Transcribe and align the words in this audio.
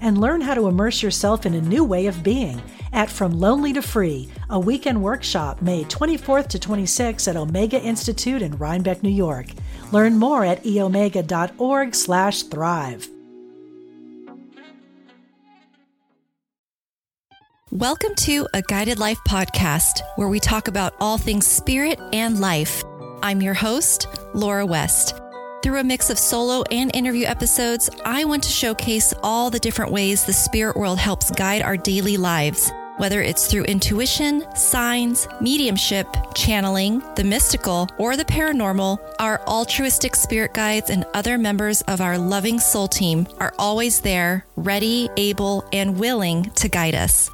and 0.00 0.20
learn 0.20 0.40
how 0.40 0.54
to 0.54 0.68
immerse 0.68 1.02
yourself 1.02 1.46
in 1.46 1.54
a 1.54 1.60
new 1.60 1.84
way 1.84 2.06
of 2.06 2.22
being 2.22 2.60
at 2.92 3.10
From 3.10 3.38
Lonely 3.38 3.72
to 3.72 3.82
Free, 3.82 4.28
a 4.50 4.58
weekend 4.58 5.02
workshop 5.02 5.62
May 5.62 5.84
24th 5.84 6.48
to 6.48 6.58
26th 6.58 7.28
at 7.28 7.36
Omega 7.36 7.80
Institute 7.80 8.42
in 8.42 8.56
Rhinebeck, 8.56 9.02
New 9.02 9.10
York. 9.10 9.46
Learn 9.92 10.16
more 10.16 10.44
at 10.44 10.62
eomega.org 10.64 11.94
slash 11.94 12.42
thrive. 12.44 13.08
Welcome 17.70 18.14
to 18.16 18.48
a 18.54 18.62
Guided 18.62 18.98
Life 18.98 19.20
podcast 19.28 20.00
where 20.16 20.28
we 20.28 20.40
talk 20.40 20.68
about 20.68 20.94
all 21.00 21.18
things 21.18 21.46
spirit 21.46 22.00
and 22.14 22.40
life. 22.40 22.82
I'm 23.22 23.42
your 23.42 23.54
host, 23.54 24.06
Laura 24.32 24.64
West. 24.64 25.14
Through 25.60 25.80
a 25.80 25.84
mix 25.84 26.08
of 26.08 26.20
solo 26.20 26.62
and 26.70 26.94
interview 26.94 27.26
episodes, 27.26 27.90
I 28.04 28.24
want 28.24 28.44
to 28.44 28.48
showcase 28.48 29.12
all 29.24 29.50
the 29.50 29.58
different 29.58 29.90
ways 29.90 30.24
the 30.24 30.32
spirit 30.32 30.76
world 30.76 30.98
helps 30.98 31.32
guide 31.32 31.62
our 31.62 31.76
daily 31.76 32.16
lives. 32.16 32.70
Whether 32.98 33.22
it's 33.22 33.48
through 33.48 33.64
intuition, 33.64 34.44
signs, 34.54 35.26
mediumship, 35.40 36.06
channeling, 36.34 37.02
the 37.16 37.24
mystical, 37.24 37.88
or 37.98 38.16
the 38.16 38.24
paranormal, 38.24 38.98
our 39.18 39.40
altruistic 39.46 40.14
spirit 40.14 40.54
guides 40.54 40.90
and 40.90 41.04
other 41.12 41.36
members 41.36 41.80
of 41.82 42.00
our 42.00 42.18
loving 42.18 42.60
soul 42.60 42.86
team 42.86 43.26
are 43.38 43.52
always 43.58 44.00
there, 44.00 44.46
ready, 44.56 45.08
able, 45.16 45.64
and 45.72 45.98
willing 45.98 46.50
to 46.50 46.68
guide 46.68 46.94
us. 46.94 47.30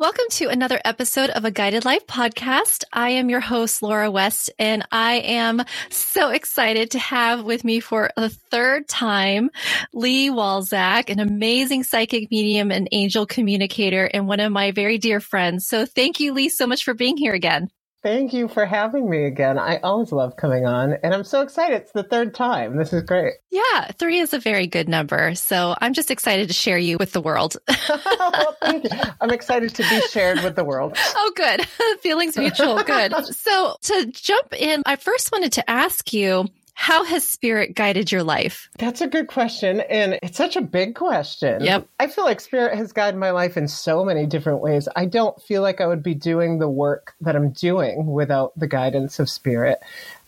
Welcome 0.00 0.24
to 0.30 0.48
another 0.48 0.80
episode 0.82 1.28
of 1.28 1.44
a 1.44 1.50
Guided 1.50 1.84
Life 1.84 2.06
podcast. 2.06 2.84
I 2.90 3.10
am 3.10 3.28
your 3.28 3.40
host, 3.40 3.82
Laura 3.82 4.10
West, 4.10 4.50
and 4.58 4.82
I 4.90 5.16
am 5.16 5.62
so 5.90 6.30
excited 6.30 6.92
to 6.92 6.98
have 6.98 7.44
with 7.44 7.64
me 7.64 7.80
for 7.80 8.10
the 8.16 8.30
third 8.30 8.88
time 8.88 9.50
Lee 9.92 10.30
Walczak, 10.30 11.10
an 11.10 11.20
amazing 11.20 11.84
psychic 11.84 12.30
medium 12.30 12.72
and 12.72 12.88
angel 12.92 13.26
communicator, 13.26 14.06
and 14.06 14.26
one 14.26 14.40
of 14.40 14.50
my 14.50 14.70
very 14.70 14.96
dear 14.96 15.20
friends. 15.20 15.66
So 15.66 15.84
thank 15.84 16.18
you, 16.18 16.32
Lee, 16.32 16.48
so 16.48 16.66
much 16.66 16.82
for 16.82 16.94
being 16.94 17.18
here 17.18 17.34
again. 17.34 17.68
Thank 18.02 18.32
you 18.32 18.48
for 18.48 18.64
having 18.64 19.10
me 19.10 19.26
again. 19.26 19.58
I 19.58 19.76
always 19.78 20.10
love 20.10 20.36
coming 20.36 20.64
on, 20.64 20.94
and 21.02 21.12
I'm 21.12 21.24
so 21.24 21.42
excited. 21.42 21.82
It's 21.82 21.92
the 21.92 22.02
third 22.02 22.34
time. 22.34 22.78
This 22.78 22.94
is 22.94 23.02
great. 23.02 23.34
Yeah, 23.50 23.90
three 23.98 24.20
is 24.20 24.32
a 24.32 24.38
very 24.38 24.66
good 24.66 24.88
number. 24.88 25.34
So 25.34 25.74
I'm 25.82 25.92
just 25.92 26.10
excited 26.10 26.48
to 26.48 26.54
share 26.54 26.78
you 26.78 26.96
with 26.98 27.12
the 27.12 27.20
world. 27.20 27.58
well, 27.88 28.56
thank 28.62 28.84
you. 28.84 28.90
I'm 29.20 29.30
excited 29.30 29.74
to 29.74 29.82
be 29.82 30.00
shared 30.08 30.42
with 30.42 30.56
the 30.56 30.64
world. 30.64 30.96
Oh, 31.22 31.32
good. 31.36 31.66
Feelings 32.00 32.36
mutual. 32.38 32.82
Good. 32.82 33.12
so 33.26 33.76
to 33.82 34.06
jump 34.06 34.54
in, 34.54 34.82
I 34.86 34.96
first 34.96 35.30
wanted 35.32 35.52
to 35.52 35.70
ask 35.70 36.12
you 36.14 36.46
how 36.80 37.04
has 37.04 37.30
spirit 37.30 37.74
guided 37.74 38.10
your 38.10 38.22
life? 38.22 38.70
That's 38.78 39.02
a 39.02 39.06
good 39.06 39.26
question. 39.26 39.80
And 39.80 40.18
it's 40.22 40.38
such 40.38 40.56
a 40.56 40.62
big 40.62 40.94
question. 40.94 41.62
Yep. 41.62 41.86
I 42.00 42.06
feel 42.06 42.24
like 42.24 42.40
spirit 42.40 42.74
has 42.74 42.90
guided 42.90 43.20
my 43.20 43.32
life 43.32 43.58
in 43.58 43.68
so 43.68 44.02
many 44.02 44.24
different 44.24 44.62
ways. 44.62 44.88
I 44.96 45.04
don't 45.04 45.38
feel 45.42 45.60
like 45.60 45.82
I 45.82 45.86
would 45.86 46.02
be 46.02 46.14
doing 46.14 46.58
the 46.58 46.70
work 46.70 47.12
that 47.20 47.36
I'm 47.36 47.50
doing 47.50 48.06
without 48.06 48.58
the 48.58 48.66
guidance 48.66 49.20
of 49.20 49.28
spirit. 49.28 49.78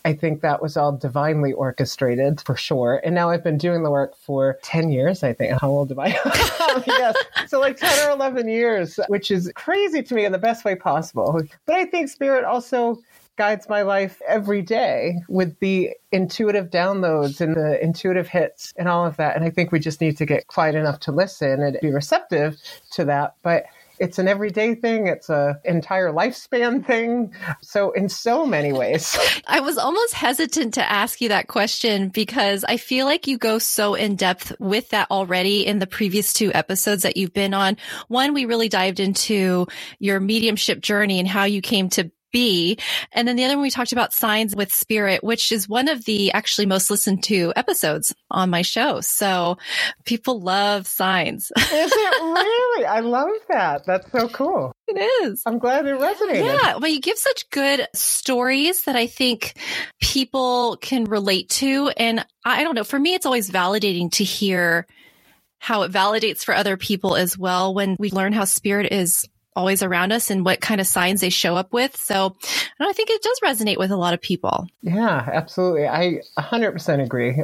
I 0.05 0.13
think 0.15 0.41
that 0.41 0.61
was 0.61 0.77
all 0.77 0.93
divinely 0.93 1.53
orchestrated 1.53 2.41
for 2.41 2.57
sure. 2.57 3.01
And 3.05 3.15
now 3.15 3.31
I've 3.31 3.45
been 3.45 3.59
doing 3.59 3.83
the 3.83 3.91
work 3.91 4.17
for 4.17 4.59
10 4.63 4.91
years, 4.91 5.23
I 5.23 5.33
think. 5.33 5.61
How 5.61 5.69
old 5.69 5.93
am 5.93 6.01
I? 6.01 6.09
yes. 6.87 7.17
So, 7.47 7.61
like 7.61 7.77
10 7.77 8.09
or 8.09 8.13
11 8.13 8.49
years, 8.49 8.99
which 9.09 9.31
is 9.31 9.53
crazy 9.55 10.03
to 10.03 10.15
me 10.15 10.25
in 10.25 10.33
the 10.33 10.39
best 10.39 10.65
way 10.65 10.75
possible. 10.75 11.41
But 11.67 11.77
I 11.77 11.85
think 11.85 12.09
spirit 12.09 12.45
also 12.45 12.99
guides 13.37 13.69
my 13.69 13.83
life 13.83 14.21
every 14.27 14.61
day 14.61 15.17
with 15.29 15.59
the 15.61 15.91
intuitive 16.11 16.69
downloads 16.69 17.41
and 17.41 17.55
the 17.55 17.83
intuitive 17.83 18.29
hits 18.29 18.75
and 18.77 18.89
all 18.89 19.07
of 19.07 19.17
that. 19.17 19.37
And 19.37 19.45
I 19.45 19.51
think 19.51 19.73
we 19.73 19.79
just 19.79 20.01
need 20.01 20.17
to 20.19 20.27
get 20.27 20.49
quiet 20.49 20.75
enough 20.75 21.01
to 21.01 21.13
listen 21.13 21.63
and 21.63 21.79
be 21.81 21.91
receptive 21.91 22.59
to 22.93 23.05
that. 23.07 23.37
But 23.43 23.65
it's 23.99 24.19
an 24.19 24.29
everyday 24.29 24.75
thing. 24.75 25.07
It's 25.07 25.29
a 25.29 25.61
entire 25.65 26.13
lifespan 26.13 26.85
thing. 26.85 27.35
So 27.61 27.93
in 27.93 28.09
so 28.09 28.47
many 28.47 28.73
ways. 28.73 29.17
I 29.47 29.61
was 29.61 29.79
almost 29.79 30.15
hesitant 30.15 30.75
to 30.75 30.91
ask 30.91 31.21
you 31.21 31.29
that 31.29 31.49
question 31.49 32.09
because 32.09 32.65
i 32.65 32.77
feel 32.77 33.07
like 33.07 33.27
you 33.27 33.39
go 33.39 33.59
so 33.59 33.95
in 33.95 34.17
depth 34.17 34.53
with 34.59 34.91
that 34.91 35.11
already 35.11 35.67
in 35.67 35.79
the 35.79 35.87
previous 35.87 36.33
two 36.33 36.53
episodes 36.53 37.03
that 37.03 37.17
you've 37.17 37.33
been 37.33 37.55
on. 37.55 37.77
One 38.09 38.35
we 38.35 38.45
really 38.45 38.69
dived 38.69 39.01
into 39.01 39.67
your 39.99 40.21
mediumship 40.21 40.81
journey 40.81 41.19
and 41.19 41.29
how 41.29 41.45
you 41.45 41.61
came 41.61 41.89
to 41.91 42.11
be. 42.33 42.79
And 43.13 43.29
then 43.29 43.37
the 43.37 43.45
other 43.45 43.55
one 43.57 43.63
we 43.63 43.71
talked 43.71 43.93
about 43.93 44.13
signs 44.13 44.57
with 44.57 44.73
spirit, 44.73 45.23
which 45.23 45.53
is 45.53 45.69
one 45.69 45.89
of 45.89 46.05
the 46.05 46.33
actually 46.33 46.67
most 46.67 46.91
listened 46.91 47.23
to 47.25 47.53
episodes 47.55 48.15
on 48.31 48.51
my 48.51 48.63
show. 48.63 49.01
So 49.01 49.59
people 50.05 50.41
love 50.41 50.87
signs. 50.87 51.53
is 51.57 51.93
it 51.95 52.23
really? 52.23 52.87
I 52.87 53.01
love 53.01 53.29
that. 53.49 53.87
That's 53.87 54.11
so 54.11 54.29
cool. 54.29 54.73
It 54.89 54.99
is. 55.25 55.43
I'm 55.47 55.59
glad 55.59 55.87
it 55.87 55.99
resonated. 55.99 56.45
Yeah. 56.45 56.77
Well, 56.77 56.91
you 56.91 57.01
give 57.01 57.19
such 57.19 57.49
good 57.51 57.87
stories 57.95 58.83
that 58.85 58.97
I 58.97 59.07
think 59.07 59.55
people 60.01 60.77
can 60.81 61.05
relate 61.05 61.49
to. 61.51 61.89
And 61.97 62.25
I 62.45 62.65
don't 62.65 62.75
know, 62.75 62.85
for 62.85 62.99
me, 62.99 63.15
it's 63.15 63.27
always 63.27 63.51
validating 63.51 64.11
to 64.13 64.25
hear 64.25 64.87
how 65.59 65.83
it 65.83 65.93
validates 65.93 66.45
for 66.45 66.55
other 66.55 66.77
people 66.77 67.15
as 67.15 67.39
well 67.39 67.73
when 67.73 67.97
we 67.99 68.11
learn 68.11 68.33
how 68.33 68.45
spirit 68.45 68.93
is 68.93 69.29
always 69.55 69.83
around 69.83 70.13
us 70.13 70.31
and 70.31 70.45
what 70.45 70.61
kind 70.61 70.81
of 70.81 70.87
signs 70.87 71.21
they 71.21 71.31
show 71.31 71.57
up 71.57 71.73
with. 71.73 71.97
So 71.97 72.37
I 72.81 72.93
think 72.93 73.11
it 73.11 73.23
does 73.23 73.41
resonate 73.41 73.79
with 73.79 73.91
a 73.91 73.97
lot 73.97 74.15
of 74.15 74.21
people. 74.21 74.67
Yeah, 74.83 75.29
absolutely. 75.33 75.87
I 75.87 76.21
100% 76.39 77.03
agree. 77.03 77.43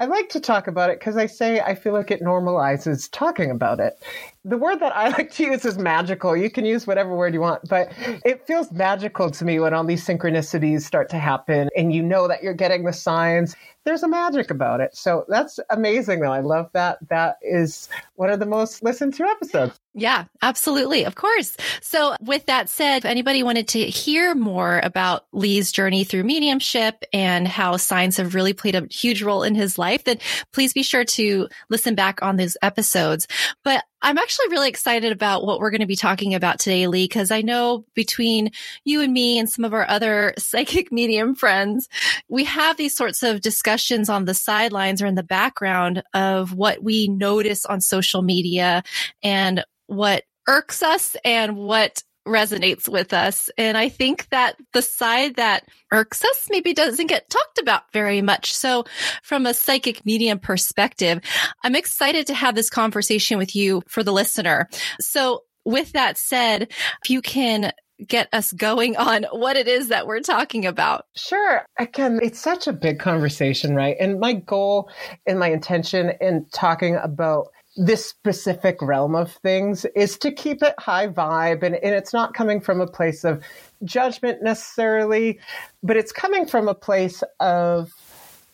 I 0.00 0.06
like 0.06 0.28
to 0.30 0.40
talk 0.40 0.66
about 0.66 0.90
it 0.90 0.98
because 0.98 1.16
I 1.16 1.26
say 1.26 1.60
I 1.60 1.74
feel 1.74 1.92
like 1.92 2.10
it 2.10 2.20
normalizes 2.20 3.08
talking 3.10 3.50
about 3.50 3.80
it. 3.80 3.98
The 4.44 4.58
word 4.58 4.80
that 4.80 4.94
I 4.96 5.08
like 5.16 5.32
to 5.32 5.44
use 5.44 5.64
is 5.64 5.78
magical. 5.78 6.36
You 6.36 6.50
can 6.50 6.64
use 6.64 6.86
whatever 6.86 7.14
word 7.14 7.34
you 7.34 7.40
want, 7.40 7.68
but 7.68 7.92
it 8.24 8.46
feels 8.46 8.72
magical 8.72 9.30
to 9.30 9.44
me 9.44 9.60
when 9.60 9.72
all 9.74 9.84
these 9.84 10.04
synchronicities 10.04 10.82
start 10.82 11.08
to 11.10 11.18
happen 11.18 11.68
and 11.76 11.92
you 11.92 12.02
know 12.02 12.28
that 12.28 12.42
you're 12.42 12.54
getting 12.54 12.84
the 12.84 12.92
signs 12.92 13.54
there's 13.84 14.02
a 14.02 14.08
magic 14.08 14.50
about 14.50 14.80
it. 14.80 14.96
So 14.96 15.24
that's 15.28 15.60
amazing, 15.70 16.20
though. 16.20 16.32
I 16.32 16.40
love 16.40 16.70
that. 16.72 16.98
That 17.08 17.36
is 17.42 17.88
one 18.16 18.30
of 18.30 18.40
the 18.40 18.46
most 18.46 18.82
listened 18.82 19.14
to 19.14 19.24
episodes. 19.24 19.78
Yeah, 19.96 20.24
absolutely. 20.42 21.04
Of 21.04 21.14
course. 21.14 21.56
So 21.80 22.16
with 22.20 22.46
that 22.46 22.68
said, 22.68 22.98
if 22.98 23.04
anybody 23.04 23.44
wanted 23.44 23.68
to 23.68 23.78
hear 23.78 24.34
more 24.34 24.80
about 24.82 25.26
Lee's 25.32 25.70
journey 25.70 26.02
through 26.02 26.24
mediumship 26.24 27.04
and 27.12 27.46
how 27.46 27.76
signs 27.76 28.16
have 28.16 28.34
really 28.34 28.54
played 28.54 28.74
a 28.74 28.88
huge 28.90 29.22
role 29.22 29.44
in 29.44 29.54
his 29.54 29.78
life, 29.78 30.02
then 30.02 30.18
please 30.52 30.72
be 30.72 30.82
sure 30.82 31.04
to 31.04 31.48
listen 31.68 31.94
back 31.94 32.22
on 32.22 32.36
those 32.36 32.56
episodes. 32.60 33.28
But 33.62 33.84
I'm 34.04 34.18
actually 34.18 34.48
really 34.50 34.68
excited 34.68 35.12
about 35.12 35.46
what 35.46 35.58
we're 35.58 35.70
going 35.70 35.80
to 35.80 35.86
be 35.86 35.96
talking 35.96 36.34
about 36.34 36.58
today, 36.58 36.86
Lee, 36.86 37.04
because 37.04 37.30
I 37.30 37.40
know 37.40 37.86
between 37.94 38.50
you 38.84 39.00
and 39.00 39.10
me 39.10 39.38
and 39.38 39.48
some 39.48 39.64
of 39.64 39.72
our 39.72 39.88
other 39.88 40.34
psychic 40.38 40.92
medium 40.92 41.34
friends, 41.34 41.88
we 42.28 42.44
have 42.44 42.76
these 42.76 42.94
sorts 42.94 43.22
of 43.22 43.40
discussions 43.40 44.10
on 44.10 44.26
the 44.26 44.34
sidelines 44.34 45.00
or 45.00 45.06
in 45.06 45.14
the 45.14 45.22
background 45.22 46.02
of 46.12 46.52
what 46.52 46.82
we 46.82 47.08
notice 47.08 47.64
on 47.64 47.80
social 47.80 48.20
media 48.20 48.82
and 49.22 49.64
what 49.86 50.24
irks 50.46 50.82
us 50.82 51.16
and 51.24 51.56
what 51.56 52.02
resonates 52.26 52.88
with 52.88 53.12
us. 53.12 53.50
And 53.58 53.76
I 53.76 53.88
think 53.88 54.28
that 54.30 54.56
the 54.72 54.82
side 54.82 55.36
that 55.36 55.64
irks 55.92 56.24
us 56.24 56.48
maybe 56.50 56.72
doesn't 56.72 57.06
get 57.06 57.30
talked 57.30 57.58
about 57.58 57.92
very 57.92 58.22
much. 58.22 58.54
So 58.54 58.84
from 59.22 59.46
a 59.46 59.54
psychic 59.54 60.04
medium 60.06 60.38
perspective, 60.38 61.20
I'm 61.62 61.76
excited 61.76 62.26
to 62.28 62.34
have 62.34 62.54
this 62.54 62.70
conversation 62.70 63.38
with 63.38 63.54
you 63.54 63.82
for 63.86 64.02
the 64.02 64.12
listener. 64.12 64.68
So 65.00 65.44
with 65.64 65.92
that 65.92 66.18
said, 66.18 66.72
if 67.02 67.10
you 67.10 67.22
can 67.22 67.72
get 68.06 68.28
us 68.32 68.52
going 68.52 68.96
on 68.96 69.24
what 69.30 69.56
it 69.56 69.68
is 69.68 69.88
that 69.88 70.06
we're 70.06 70.20
talking 70.20 70.66
about. 70.66 71.06
Sure. 71.14 71.64
Again, 71.78 72.18
it's 72.22 72.40
such 72.40 72.66
a 72.66 72.72
big 72.72 72.98
conversation, 72.98 73.74
right? 73.74 73.96
And 74.00 74.18
my 74.18 74.32
goal 74.32 74.90
and 75.26 75.38
my 75.38 75.48
intention 75.50 76.12
in 76.20 76.46
talking 76.52 76.96
about 76.96 77.48
this 77.76 78.06
specific 78.06 78.80
realm 78.80 79.14
of 79.14 79.32
things 79.32 79.84
is 79.96 80.16
to 80.18 80.30
keep 80.30 80.62
it 80.62 80.74
high 80.78 81.08
vibe 81.08 81.62
and, 81.62 81.74
and 81.76 81.94
it's 81.94 82.12
not 82.12 82.34
coming 82.34 82.60
from 82.60 82.80
a 82.80 82.86
place 82.86 83.24
of 83.24 83.42
judgment 83.82 84.42
necessarily, 84.42 85.38
but 85.82 85.96
it's 85.96 86.12
coming 86.12 86.46
from 86.46 86.68
a 86.68 86.74
place 86.74 87.22
of 87.40 87.90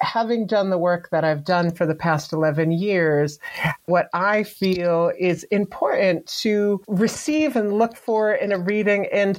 having 0.00 0.46
done 0.46 0.70
the 0.70 0.78
work 0.78 1.10
that 1.10 1.24
I've 1.24 1.44
done 1.44 1.70
for 1.70 1.86
the 1.86 1.94
past 1.94 2.32
11 2.32 2.72
years, 2.72 3.38
what 3.86 4.08
I 4.14 4.44
feel 4.44 5.12
is 5.18 5.44
important 5.44 6.26
to 6.40 6.82
receive 6.88 7.56
and 7.56 7.72
look 7.72 7.96
for 7.96 8.32
in 8.32 8.52
a 8.52 8.58
reading 8.58 9.06
and 9.12 9.38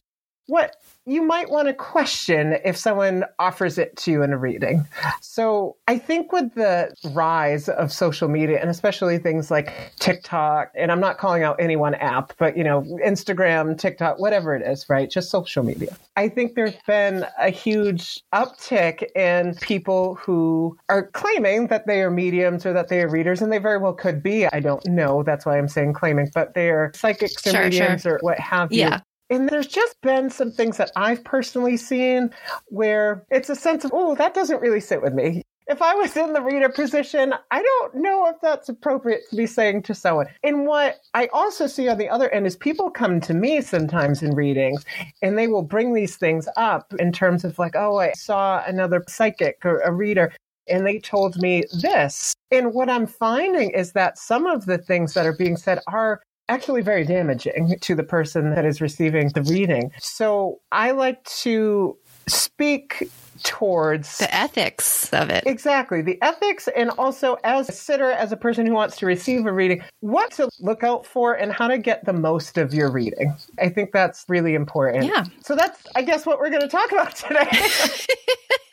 what 0.51 0.75
you 1.05 1.21
might 1.23 1.49
want 1.49 1.67
to 1.67 1.73
question 1.73 2.57
if 2.65 2.75
someone 2.77 3.23
offers 3.39 3.77
it 3.77 3.95
to 3.95 4.11
you 4.11 4.21
in 4.21 4.33
a 4.33 4.37
reading. 4.37 4.85
So 5.21 5.77
I 5.87 5.97
think 5.97 6.31
with 6.33 6.53
the 6.55 6.93
rise 7.13 7.69
of 7.69 7.91
social 7.91 8.27
media 8.27 8.59
and 8.59 8.69
especially 8.69 9.17
things 9.17 9.49
like 9.49 9.73
TikTok, 9.99 10.71
and 10.75 10.91
I'm 10.91 10.99
not 10.99 11.17
calling 11.17 11.41
out 11.41 11.55
any 11.57 11.75
one 11.77 11.95
app, 11.95 12.33
but 12.37 12.57
you 12.57 12.63
know, 12.63 12.81
Instagram, 13.03 13.79
TikTok, 13.79 14.19
whatever 14.19 14.53
it 14.53 14.61
is, 14.61 14.89
right? 14.89 15.09
Just 15.09 15.29
social 15.31 15.63
media. 15.63 15.95
I 16.17 16.27
think 16.27 16.55
there's 16.55 16.75
been 16.85 17.25
a 17.39 17.49
huge 17.49 18.21
uptick 18.33 19.03
in 19.15 19.55
people 19.55 20.15
who 20.15 20.77
are 20.89 21.07
claiming 21.07 21.67
that 21.67 21.87
they 21.87 22.01
are 22.01 22.11
mediums 22.11 22.65
or 22.65 22.73
that 22.73 22.89
they 22.89 23.01
are 23.01 23.09
readers, 23.09 23.41
and 23.41 23.51
they 23.51 23.57
very 23.57 23.77
well 23.77 23.93
could 23.93 24.21
be. 24.21 24.45
I 24.47 24.59
don't 24.59 24.85
know. 24.85 25.23
That's 25.23 25.45
why 25.45 25.57
I'm 25.57 25.69
saying 25.69 25.93
claiming, 25.93 26.29
but 26.33 26.53
they 26.53 26.69
are 26.69 26.91
psychics 26.93 27.47
or 27.47 27.51
sure, 27.51 27.63
mediums 27.63 28.01
sure. 28.01 28.15
or 28.15 28.19
what 28.21 28.39
have 28.39 28.71
you. 28.73 28.91
And 29.31 29.47
there's 29.47 29.65
just 29.65 29.99
been 30.01 30.29
some 30.29 30.51
things 30.51 30.75
that 30.75 30.91
I've 30.97 31.23
personally 31.23 31.77
seen 31.77 32.31
where 32.67 33.25
it's 33.31 33.49
a 33.49 33.55
sense 33.55 33.85
of, 33.85 33.91
oh, 33.93 34.13
that 34.15 34.33
doesn't 34.33 34.61
really 34.61 34.81
sit 34.81 35.01
with 35.01 35.13
me. 35.13 35.41
If 35.67 35.81
I 35.81 35.95
was 35.95 36.17
in 36.17 36.33
the 36.33 36.41
reader 36.41 36.67
position, 36.67 37.33
I 37.49 37.61
don't 37.61 37.95
know 37.95 38.27
if 38.27 38.35
that's 38.41 38.67
appropriate 38.67 39.21
to 39.29 39.37
be 39.37 39.45
saying 39.47 39.83
to 39.83 39.95
someone. 39.95 40.27
And 40.43 40.65
what 40.65 40.97
I 41.13 41.27
also 41.27 41.65
see 41.65 41.87
on 41.87 41.97
the 41.97 42.09
other 42.09 42.29
end 42.31 42.45
is 42.45 42.57
people 42.57 42.91
come 42.91 43.21
to 43.21 43.33
me 43.33 43.61
sometimes 43.61 44.21
in 44.21 44.35
readings 44.35 44.83
and 45.21 45.37
they 45.37 45.47
will 45.47 45.61
bring 45.61 45.93
these 45.93 46.17
things 46.17 46.49
up 46.57 46.93
in 46.99 47.13
terms 47.13 47.45
of, 47.45 47.57
like, 47.57 47.75
oh, 47.77 47.99
I 47.99 48.11
saw 48.11 48.61
another 48.67 49.01
psychic 49.07 49.59
or 49.63 49.79
a 49.79 49.93
reader 49.93 50.33
and 50.67 50.85
they 50.85 50.99
told 50.99 51.41
me 51.41 51.63
this. 51.81 52.33
And 52.51 52.73
what 52.73 52.89
I'm 52.89 53.07
finding 53.07 53.69
is 53.69 53.93
that 53.93 54.17
some 54.17 54.45
of 54.47 54.65
the 54.65 54.77
things 54.77 55.13
that 55.13 55.25
are 55.25 55.37
being 55.37 55.55
said 55.55 55.79
are 55.87 56.21
actually 56.51 56.81
very 56.81 57.05
damaging 57.05 57.77
to 57.79 57.95
the 57.95 58.03
person 58.03 58.53
that 58.53 58.65
is 58.65 58.81
receiving 58.81 59.29
the 59.29 59.41
reading. 59.43 59.91
So 59.99 60.59
I 60.71 60.91
like 60.91 61.23
to 61.43 61.97
speak 62.27 63.09
towards 63.43 64.17
the 64.17 64.33
ethics 64.33 65.11
of 65.13 65.29
it. 65.29 65.43
Exactly. 65.45 66.01
The 66.01 66.21
ethics, 66.21 66.67
and 66.75 66.89
also 66.91 67.37
as 67.43 67.69
a 67.69 67.71
sitter, 67.71 68.11
as 68.11 68.31
a 68.31 68.37
person 68.37 68.65
who 68.65 68.73
wants 68.73 68.97
to 68.97 69.05
receive 69.05 69.45
a 69.45 69.51
reading, 69.51 69.83
what 69.99 70.31
to 70.33 70.49
look 70.59 70.83
out 70.83 71.05
for 71.05 71.33
and 71.33 71.51
how 71.51 71.67
to 71.67 71.77
get 71.77 72.05
the 72.05 72.13
most 72.13 72.57
of 72.57 72.73
your 72.73 72.91
reading. 72.91 73.35
I 73.59 73.69
think 73.69 73.91
that's 73.91 74.25
really 74.27 74.55
important. 74.55 75.05
Yeah. 75.05 75.25
So 75.43 75.55
that's, 75.55 75.85
I 75.95 76.01
guess, 76.01 76.25
what 76.25 76.39
we're 76.39 76.49
going 76.49 76.61
to 76.61 76.67
talk 76.67 76.91
about 76.91 77.15
today. 77.15 77.49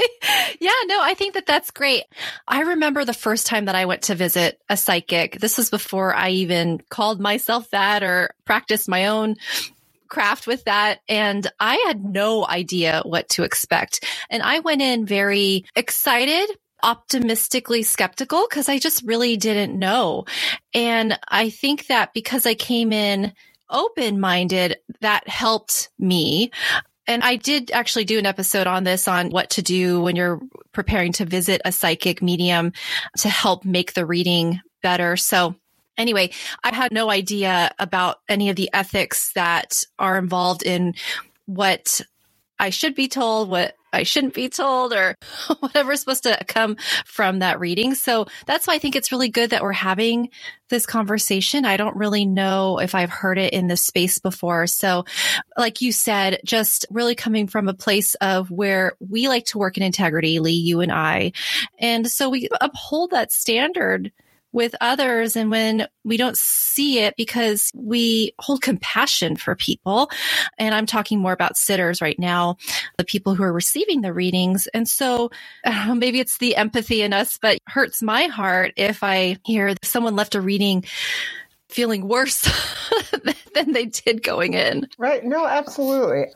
yeah, 0.60 0.70
no, 0.86 1.00
I 1.02 1.14
think 1.14 1.34
that 1.34 1.46
that's 1.46 1.70
great. 1.70 2.04
I 2.46 2.60
remember 2.62 3.04
the 3.04 3.14
first 3.14 3.46
time 3.46 3.66
that 3.66 3.74
I 3.74 3.86
went 3.86 4.02
to 4.02 4.14
visit 4.14 4.60
a 4.68 4.76
psychic. 4.76 5.40
This 5.40 5.58
was 5.58 5.70
before 5.70 6.14
I 6.14 6.30
even 6.30 6.80
called 6.88 7.20
myself 7.20 7.70
that 7.70 8.02
or 8.02 8.30
practiced 8.44 8.88
my 8.88 9.06
own 9.06 9.36
craft 10.08 10.46
with 10.46 10.64
that. 10.64 11.00
And 11.08 11.50
I 11.60 11.82
had 11.86 12.04
no 12.04 12.46
idea 12.46 13.02
what 13.04 13.28
to 13.30 13.42
expect. 13.42 14.04
And 14.30 14.42
I 14.42 14.60
went 14.60 14.82
in 14.82 15.06
very 15.06 15.64
excited, 15.76 16.50
optimistically 16.82 17.82
skeptical 17.82 18.46
because 18.48 18.68
I 18.68 18.78
just 18.78 19.02
really 19.04 19.36
didn't 19.36 19.78
know. 19.78 20.24
And 20.74 21.18
I 21.28 21.50
think 21.50 21.86
that 21.88 22.14
because 22.14 22.46
I 22.46 22.54
came 22.54 22.92
in 22.92 23.32
open 23.70 24.20
minded, 24.20 24.76
that 25.00 25.28
helped 25.28 25.90
me. 25.98 26.50
And 27.06 27.22
I 27.24 27.36
did 27.36 27.70
actually 27.70 28.04
do 28.04 28.18
an 28.18 28.26
episode 28.26 28.66
on 28.66 28.84
this 28.84 29.08
on 29.08 29.30
what 29.30 29.50
to 29.50 29.62
do 29.62 30.00
when 30.02 30.14
you're 30.14 30.40
preparing 30.72 31.12
to 31.12 31.24
visit 31.24 31.62
a 31.64 31.72
psychic 31.72 32.22
medium 32.22 32.72
to 33.18 33.28
help 33.28 33.64
make 33.64 33.94
the 33.94 34.04
reading 34.06 34.60
better. 34.82 35.16
So 35.16 35.54
anyway, 35.98 36.30
I 36.64 36.74
had 36.74 36.92
no 36.92 37.10
idea 37.10 37.72
about 37.78 38.20
any 38.28 38.48
of 38.48 38.56
the 38.56 38.70
ethics 38.72 39.32
that 39.34 39.84
are 39.98 40.16
involved 40.16 40.62
in 40.62 40.94
what 41.46 42.00
I 42.58 42.70
should 42.70 42.94
be 42.94 43.08
told, 43.08 43.50
what 43.50 43.74
I 43.92 44.02
shouldn't 44.02 44.34
be 44.34 44.48
told, 44.48 44.92
or 44.92 45.16
whatever's 45.60 46.00
supposed 46.00 46.24
to 46.24 46.38
come 46.46 46.76
from 47.06 47.38
that 47.38 47.58
reading. 47.58 47.94
So 47.94 48.26
that's 48.46 48.66
why 48.66 48.74
I 48.74 48.78
think 48.78 48.96
it's 48.96 49.12
really 49.12 49.30
good 49.30 49.50
that 49.50 49.62
we're 49.62 49.72
having 49.72 50.28
this 50.68 50.84
conversation. 50.84 51.64
I 51.64 51.78
don't 51.78 51.96
really 51.96 52.26
know 52.26 52.78
if 52.80 52.94
I've 52.94 53.10
heard 53.10 53.38
it 53.38 53.54
in 53.54 53.66
this 53.66 53.82
space 53.82 54.18
before. 54.18 54.66
So, 54.66 55.06
like 55.56 55.80
you 55.80 55.92
said, 55.92 56.40
just 56.44 56.84
really 56.90 57.14
coming 57.14 57.46
from 57.46 57.68
a 57.68 57.74
place 57.74 58.14
of 58.16 58.50
where 58.50 58.92
we 59.00 59.28
like 59.28 59.46
to 59.46 59.58
work 59.58 59.78
in 59.78 59.82
integrity, 59.82 60.38
Lee, 60.38 60.52
you 60.52 60.80
and 60.80 60.92
I. 60.92 61.32
And 61.78 62.10
so 62.10 62.28
we 62.28 62.48
uphold 62.60 63.12
that 63.12 63.32
standard 63.32 64.12
with 64.52 64.74
others 64.80 65.36
and 65.36 65.50
when 65.50 65.86
we 66.04 66.16
don't 66.16 66.36
see 66.36 67.00
it 67.00 67.14
because 67.16 67.70
we 67.74 68.32
hold 68.38 68.62
compassion 68.62 69.36
for 69.36 69.54
people. 69.54 70.10
And 70.58 70.74
I'm 70.74 70.86
talking 70.86 71.18
more 71.20 71.32
about 71.32 71.56
sitters 71.56 72.00
right 72.00 72.18
now, 72.18 72.56
the 72.96 73.04
people 73.04 73.34
who 73.34 73.42
are 73.42 73.52
receiving 73.52 74.00
the 74.00 74.12
readings. 74.12 74.68
And 74.72 74.88
so 74.88 75.30
uh, 75.64 75.94
maybe 75.96 76.20
it's 76.20 76.38
the 76.38 76.56
empathy 76.56 77.02
in 77.02 77.12
us, 77.12 77.38
but 77.40 77.58
hurts 77.66 78.02
my 78.02 78.24
heart 78.24 78.72
if 78.76 79.02
I 79.02 79.38
hear 79.44 79.74
someone 79.82 80.16
left 80.16 80.34
a 80.34 80.40
reading 80.40 80.84
feeling 81.68 82.08
worse 82.08 82.48
than 83.54 83.72
they 83.72 83.86
did 83.86 84.22
going 84.22 84.54
in. 84.54 84.88
Right. 84.98 85.24
No, 85.24 85.46
absolutely. 85.46 86.26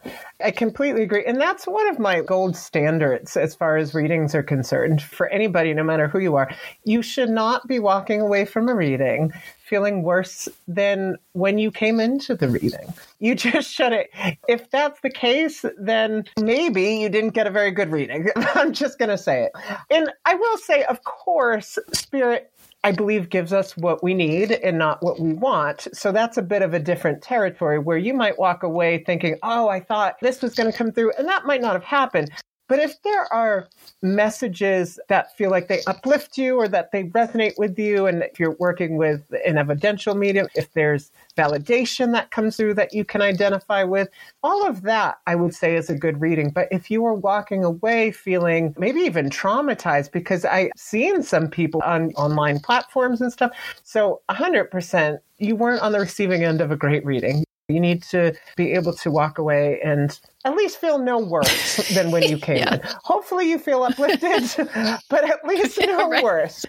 I 0.45 0.51
completely 0.51 1.03
agree. 1.03 1.25
And 1.25 1.41
that's 1.41 1.67
one 1.67 1.89
of 1.89 1.99
my 1.99 2.21
gold 2.21 2.57
standards 2.57 3.37
as 3.37 3.55
far 3.55 3.77
as 3.77 3.95
readings 3.95 4.35
are 4.35 4.43
concerned 4.43 5.03
for 5.03 5.29
anybody, 5.29 5.73
no 5.73 5.85
matter 5.85 6.09
who 6.09 6.19
you 6.19 6.37
are. 6.37 6.51
You 6.85 7.03
should 7.03 7.31
not 7.31 7.67
be 7.67 7.79
walking 7.79 8.21
away 8.21 8.45
from 8.45 8.69
a 8.69 8.75
reading 8.75 9.33
feeling 9.73 10.03
worse 10.03 10.51
than 10.69 11.17
when 11.33 11.57
you 11.57 11.71
came 11.71 11.99
into 11.99 12.35
the 12.35 12.47
reading. 12.47 12.93
You 13.21 13.35
just 13.37 13.73
shouldn't. 13.73 14.09
If 14.47 14.71
that's 14.71 15.01
the 15.01 15.09
case, 15.09 15.65
then 15.79 16.25
maybe 16.39 16.97
you 16.97 17.09
didn't 17.09 17.31
get 17.31 17.47
a 17.47 17.51
very 17.51 17.71
good 17.71 17.91
reading. 17.91 18.29
I'm 18.37 18.75
just 18.75 18.99
going 18.99 19.09
to 19.09 19.17
say 19.17 19.45
it. 19.45 19.53
And 19.91 20.11
I 20.27 20.35
will 20.35 20.59
say, 20.59 20.85
of 20.85 21.03
course, 21.05 21.79
spirit 21.95 22.53
I 22.85 22.91
believe 22.91 23.31
gives 23.31 23.53
us 23.53 23.77
what 23.77 24.03
we 24.03 24.13
need 24.13 24.51
and 24.51 24.77
not 24.77 25.03
what 25.03 25.21
we 25.21 25.35
want. 25.35 25.87
So 25.93 26.11
that's 26.11 26.37
a 26.37 26.43
bit 26.43 26.63
of 26.63 26.75
a 26.75 26.81
different 26.81 27.23
territory 27.23 27.79
where 27.79 27.97
you 27.97 28.13
might 28.13 28.39
walk 28.41 28.65
away 28.65 29.05
thinking, 29.05 29.39
oh, 29.45 29.69
I 29.69 29.79
thought 29.79 30.17
this 30.21 30.43
was 30.43 30.55
going 30.55 30.71
to 30.71 30.77
come 30.77 30.91
through. 30.91 31.13
And 31.17 31.29
that 31.29 31.47
might 31.47 31.61
not 31.61 31.75
have 31.75 31.85
happened. 31.85 32.33
But 32.69 32.79
if 32.79 33.03
there 33.03 33.33
are 33.33 33.69
messages 34.03 34.99
that 35.09 35.37
feel 35.37 35.51
like 35.51 35.69
they 35.69 35.83
uplift 35.87 36.39
you 36.39 36.57
or 36.57 36.69
that 36.69 36.91
they 36.91 37.05
resonate 37.05 37.55
with 37.59 37.79
you, 37.79 38.07
and 38.07 38.23
if 38.23 38.41
you're 38.41 38.57
working 38.59 38.97
with 38.97 39.23
an 39.45 39.59
evidential 39.59 40.15
medium, 40.15 40.49
if 40.55 40.73
there's 40.73 41.11
validation 41.37 42.13
that 42.13 42.31
comes 42.31 42.57
through 42.57 42.75
that 42.75 42.93
you 42.93 43.05
can 43.05 43.23
identify 43.23 43.83
with. 43.85 44.09
All 44.43 44.67
of 44.67 44.83
that, 44.83 45.19
I 45.27 45.35
would 45.35 45.55
say, 45.55 45.77
is 45.77 45.91
a 45.91 45.95
good 45.95 46.21
reading. 46.21 46.51
But 46.51 46.69
if 46.71 46.91
you 46.91 47.05
are 47.07 47.15
walking 47.15 47.65
away 47.65 48.11
feeling 48.11 48.75
maybe 48.79 49.01
even 49.01 49.31
traumatized, 49.31 50.13
because 50.13 50.45
I've 50.45 50.71
seen 50.77 51.23
some 51.23 51.49
people 51.49 51.83
on 51.85 52.13
online 52.13 52.61
platforms 52.61 53.21
and 53.21 53.33
stuff. 53.33 53.53
So 53.83 54.23
100%, 54.31 55.19
you 55.39 55.57
weren't 55.57 55.83
on 55.83 55.93
the 55.93 56.01
receiving 56.01 56.45
end 56.45 56.61
of 56.61 56.71
a 56.71 56.77
great 56.77 57.05
reading. 57.05 57.45
You 57.73 57.81
need 57.81 58.03
to 58.05 58.35
be 58.57 58.73
able 58.73 58.93
to 58.95 59.11
walk 59.11 59.39
away 59.39 59.81
and 59.83 60.19
at 60.45 60.57
least 60.57 60.79
feel 60.79 60.99
no 60.99 61.19
worse 61.19 61.89
than 61.95 62.11
when 62.11 62.25
you 62.25 62.39
came 62.39 62.59
yeah. 62.59 62.75
in. 62.75 62.81
Hopefully 63.05 63.49
you 63.49 63.59
feel 63.59 63.83
uplifted, 63.83 64.67
but 65.09 65.25
at 65.25 65.45
least 65.45 65.79
no 65.87 66.09
right. 66.11 66.23
worse. 66.23 66.65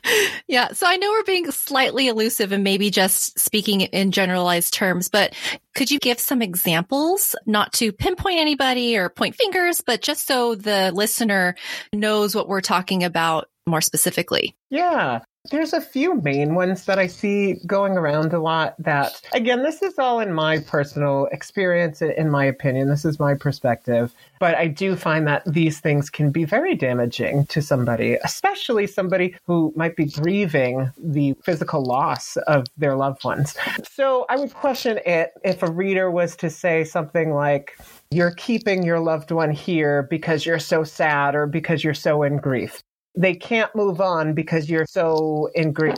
Yeah. 0.47 0.73
So 0.73 0.85
I 0.87 0.97
know 0.97 1.09
we're 1.11 1.23
being 1.23 1.49
slightly 1.51 2.07
elusive 2.07 2.51
and 2.51 2.63
maybe 2.63 2.89
just 2.89 3.39
speaking 3.39 3.81
in 3.81 4.11
generalized 4.11 4.73
terms, 4.73 5.09
but 5.09 5.33
could 5.75 5.89
you 5.89 5.99
give 5.99 6.19
some 6.19 6.41
examples, 6.41 7.35
not 7.45 7.73
to 7.73 7.91
pinpoint 7.91 8.39
anybody 8.39 8.97
or 8.97 9.09
point 9.09 9.35
fingers, 9.35 9.81
but 9.81 10.01
just 10.01 10.27
so 10.27 10.55
the 10.55 10.91
listener 10.93 11.55
knows 11.91 12.35
what 12.35 12.47
we're 12.47 12.61
talking 12.61 13.03
about 13.03 13.49
more 13.65 13.81
specifically? 13.81 14.55
Yeah. 14.69 15.21
There's 15.51 15.73
a 15.73 15.81
few 15.81 16.21
main 16.21 16.55
ones 16.55 16.85
that 16.85 16.97
I 16.97 17.07
see 17.07 17.55
going 17.67 17.97
around 17.97 18.31
a 18.31 18.39
lot 18.39 18.75
that, 18.79 19.21
again, 19.33 19.61
this 19.61 19.81
is 19.81 19.99
all 19.99 20.21
in 20.21 20.31
my 20.31 20.59
personal 20.59 21.27
experience, 21.33 22.01
in 22.01 22.31
my 22.31 22.45
opinion. 22.45 22.87
This 22.87 23.03
is 23.03 23.19
my 23.19 23.33
perspective. 23.33 24.15
But 24.39 24.55
I 24.55 24.67
do 24.67 24.95
find 24.95 25.27
that 25.27 25.43
these 25.45 25.81
things 25.81 26.09
can 26.09 26.31
be 26.31 26.45
very 26.45 26.75
damaging 26.75 27.45
to 27.47 27.61
somebody, 27.61 28.17
especially 28.23 28.87
somebody 28.87 29.35
who 29.45 29.73
might 29.75 29.97
be 29.97 30.05
grieving 30.05 30.89
the 30.97 31.35
physical 31.43 31.83
loss 31.83 32.37
of 32.47 32.65
their 32.77 32.95
loved 32.95 33.25
ones. 33.25 33.57
So 33.83 34.25
I 34.29 34.37
would 34.37 34.53
question 34.53 35.01
it 35.05 35.33
if 35.43 35.61
a 35.61 35.69
reader 35.69 36.09
was 36.09 36.37
to 36.37 36.49
say 36.49 36.85
something 36.85 37.33
like, 37.33 37.77
you're 38.11 38.35
keeping 38.35 38.81
your 38.81 39.01
loved 39.01 39.29
one 39.29 39.51
here 39.51 40.03
because 40.03 40.45
you're 40.45 40.57
so 40.57 40.85
sad 40.85 41.35
or 41.35 41.47
because 41.47 41.83
you're 41.83 41.93
so 41.93 42.23
in 42.23 42.37
grief 42.37 42.81
they 43.15 43.35
can't 43.35 43.73
move 43.75 44.01
on 44.01 44.33
because 44.33 44.69
you're 44.69 44.85
so 44.85 45.49
in 45.55 45.71
grief. 45.71 45.97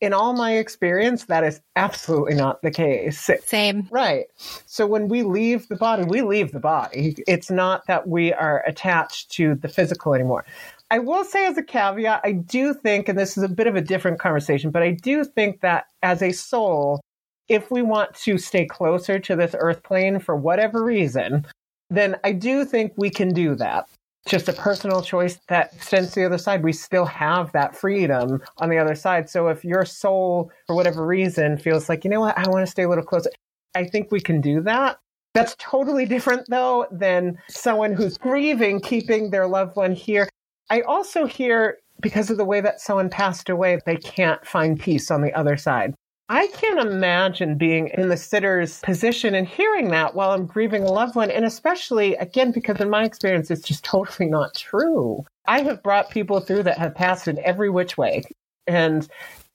In 0.00 0.12
all 0.12 0.34
my 0.34 0.56
experience, 0.56 1.24
that 1.26 1.44
is 1.44 1.60
absolutely 1.76 2.34
not 2.34 2.60
the 2.60 2.70
case. 2.70 3.30
Same. 3.44 3.88
Right. 3.90 4.26
So 4.66 4.86
when 4.86 5.08
we 5.08 5.22
leave 5.22 5.68
the 5.68 5.76
body, 5.76 6.04
we 6.04 6.20
leave 6.20 6.52
the 6.52 6.60
body. 6.60 7.16
It's 7.26 7.50
not 7.50 7.86
that 7.86 8.06
we 8.06 8.32
are 8.34 8.62
attached 8.66 9.30
to 9.32 9.54
the 9.54 9.68
physical 9.68 10.12
anymore. 10.12 10.44
I 10.90 10.98
will 10.98 11.24
say 11.24 11.46
as 11.46 11.56
a 11.56 11.62
caveat, 11.62 12.20
I 12.22 12.32
do 12.32 12.74
think, 12.74 13.08
and 13.08 13.18
this 13.18 13.38
is 13.38 13.42
a 13.42 13.48
bit 13.48 13.66
of 13.66 13.76
a 13.76 13.80
different 13.80 14.18
conversation, 14.18 14.70
but 14.70 14.82
I 14.82 14.90
do 14.90 15.24
think 15.24 15.60
that 15.62 15.86
as 16.02 16.22
a 16.22 16.32
soul, 16.32 17.00
if 17.48 17.70
we 17.70 17.80
want 17.80 18.14
to 18.14 18.36
stay 18.36 18.66
closer 18.66 19.18
to 19.18 19.36
this 19.36 19.54
earth 19.58 19.82
plane 19.82 20.18
for 20.18 20.36
whatever 20.36 20.84
reason, 20.84 21.46
then 21.88 22.16
I 22.24 22.32
do 22.32 22.64
think 22.64 22.92
we 22.96 23.10
can 23.10 23.32
do 23.32 23.54
that. 23.54 23.88
Just 24.26 24.48
a 24.48 24.52
personal 24.54 25.02
choice 25.02 25.38
that 25.48 25.74
extends 25.74 26.12
to 26.12 26.20
the 26.20 26.26
other 26.26 26.38
side. 26.38 26.62
We 26.64 26.72
still 26.72 27.04
have 27.04 27.52
that 27.52 27.76
freedom 27.76 28.40
on 28.58 28.70
the 28.70 28.78
other 28.78 28.94
side. 28.94 29.28
So 29.28 29.48
if 29.48 29.64
your 29.64 29.84
soul, 29.84 30.50
for 30.66 30.74
whatever 30.74 31.06
reason, 31.06 31.58
feels 31.58 31.88
like, 31.88 32.04
you 32.04 32.10
know 32.10 32.20
what, 32.20 32.38
I 32.38 32.48
want 32.48 32.64
to 32.64 32.70
stay 32.70 32.84
a 32.84 32.88
little 32.88 33.04
closer, 33.04 33.30
I 33.74 33.84
think 33.84 34.10
we 34.10 34.20
can 34.20 34.40
do 34.40 34.62
that. 34.62 34.98
That's 35.34 35.56
totally 35.58 36.06
different, 36.06 36.46
though, 36.48 36.86
than 36.90 37.38
someone 37.48 37.92
who's 37.92 38.16
grieving, 38.16 38.80
keeping 38.80 39.30
their 39.30 39.46
loved 39.46 39.76
one 39.76 39.92
here. 39.92 40.28
I 40.70 40.80
also 40.82 41.26
hear 41.26 41.78
because 42.00 42.30
of 42.30 42.36
the 42.36 42.44
way 42.44 42.60
that 42.60 42.80
someone 42.80 43.10
passed 43.10 43.48
away, 43.48 43.78
they 43.84 43.96
can't 43.96 44.44
find 44.46 44.78
peace 44.78 45.10
on 45.10 45.22
the 45.22 45.32
other 45.34 45.56
side. 45.56 45.94
I 46.30 46.46
can't 46.48 46.80
imagine 46.80 47.58
being 47.58 47.88
in 47.88 48.08
the 48.08 48.16
sitter's 48.16 48.80
position 48.80 49.34
and 49.34 49.46
hearing 49.46 49.90
that 49.90 50.14
while 50.14 50.30
I'm 50.30 50.46
grieving 50.46 50.82
a 50.82 50.90
loved 50.90 51.16
one. 51.16 51.30
And 51.30 51.44
especially, 51.44 52.14
again, 52.14 52.50
because 52.50 52.80
in 52.80 52.88
my 52.88 53.04
experience, 53.04 53.50
it's 53.50 53.66
just 53.66 53.84
totally 53.84 54.30
not 54.30 54.54
true. 54.54 55.24
I 55.46 55.60
have 55.60 55.82
brought 55.82 56.08
people 56.08 56.40
through 56.40 56.62
that 56.62 56.78
have 56.78 56.94
passed 56.94 57.28
in 57.28 57.38
every 57.40 57.68
which 57.68 57.98
way. 57.98 58.22
And 58.66 59.06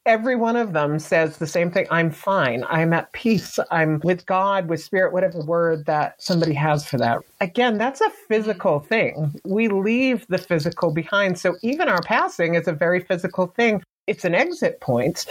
every 0.05 0.35
one 0.35 0.55
of 0.55 0.73
them 0.73 0.99
says 0.99 1.37
the 1.37 1.47
same 1.47 1.71
thing 1.71 1.87
I'm 1.89 2.11
fine. 2.11 2.63
I'm 2.69 2.93
at 2.93 3.11
peace. 3.13 3.57
I'm 3.71 3.99
with 4.03 4.27
God, 4.27 4.69
with 4.69 4.83
spirit, 4.83 5.11
whatever 5.11 5.41
word 5.41 5.87
that 5.87 6.21
somebody 6.21 6.53
has 6.53 6.85
for 6.87 6.97
that. 6.99 7.17
Again, 7.41 7.79
that's 7.79 8.01
a 8.01 8.11
physical 8.27 8.79
thing. 8.79 9.33
We 9.43 9.69
leave 9.69 10.27
the 10.27 10.37
physical 10.37 10.93
behind. 10.93 11.39
So 11.39 11.55
even 11.63 11.89
our 11.89 12.03
passing 12.03 12.53
is 12.53 12.67
a 12.67 12.73
very 12.73 12.99
physical 12.99 13.47
thing. 13.47 13.81
It's 14.05 14.23
an 14.23 14.35
exit 14.35 14.81
point 14.81 15.25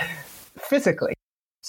physically. 0.58 1.14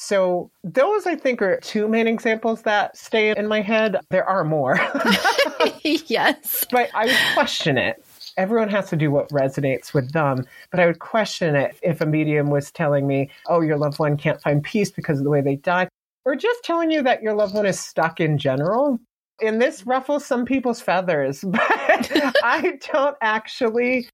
So 0.01 0.49
those 0.63 1.05
I 1.05 1.15
think 1.15 1.41
are 1.41 1.59
two 1.61 1.87
main 1.87 2.07
examples 2.07 2.61
that 2.61 2.95
stay 2.95 3.35
in 3.35 3.47
my 3.47 3.59
head. 3.59 3.97
There 4.09 4.23
are 4.23 4.45
more. 4.45 4.79
yes. 5.83 6.65
But 6.71 6.89
I 6.95 7.07
would 7.07 7.17
question 7.33 7.77
it 7.77 8.03
everyone 8.37 8.69
has 8.69 8.89
to 8.89 8.95
do 8.95 9.11
what 9.11 9.27
resonates 9.29 9.93
with 9.93 10.13
them. 10.13 10.45
But 10.71 10.79
I 10.79 10.85
would 10.85 10.99
question 10.99 11.55
it 11.55 11.77
if 11.83 11.99
a 11.99 12.05
medium 12.05 12.49
was 12.49 12.71
telling 12.71 13.05
me, 13.05 13.29
oh, 13.47 13.59
your 13.59 13.77
loved 13.77 13.99
one 13.99 14.15
can't 14.15 14.41
find 14.41 14.63
peace 14.63 14.89
because 14.89 15.19
of 15.19 15.25
the 15.25 15.29
way 15.29 15.41
they 15.41 15.57
died, 15.57 15.89
or 16.23 16.35
just 16.35 16.63
telling 16.63 16.89
you 16.89 17.03
that 17.03 17.21
your 17.21 17.33
loved 17.33 17.53
one 17.53 17.65
is 17.65 17.79
stuck 17.79 18.21
in 18.21 18.37
general. 18.37 18.97
And 19.41 19.61
this 19.61 19.85
ruffles 19.85 20.25
some 20.25 20.45
people's 20.45 20.79
feathers, 20.79 21.41
but 21.47 21.61
I 21.61 22.79
don't 22.91 23.17
actually 23.21 24.07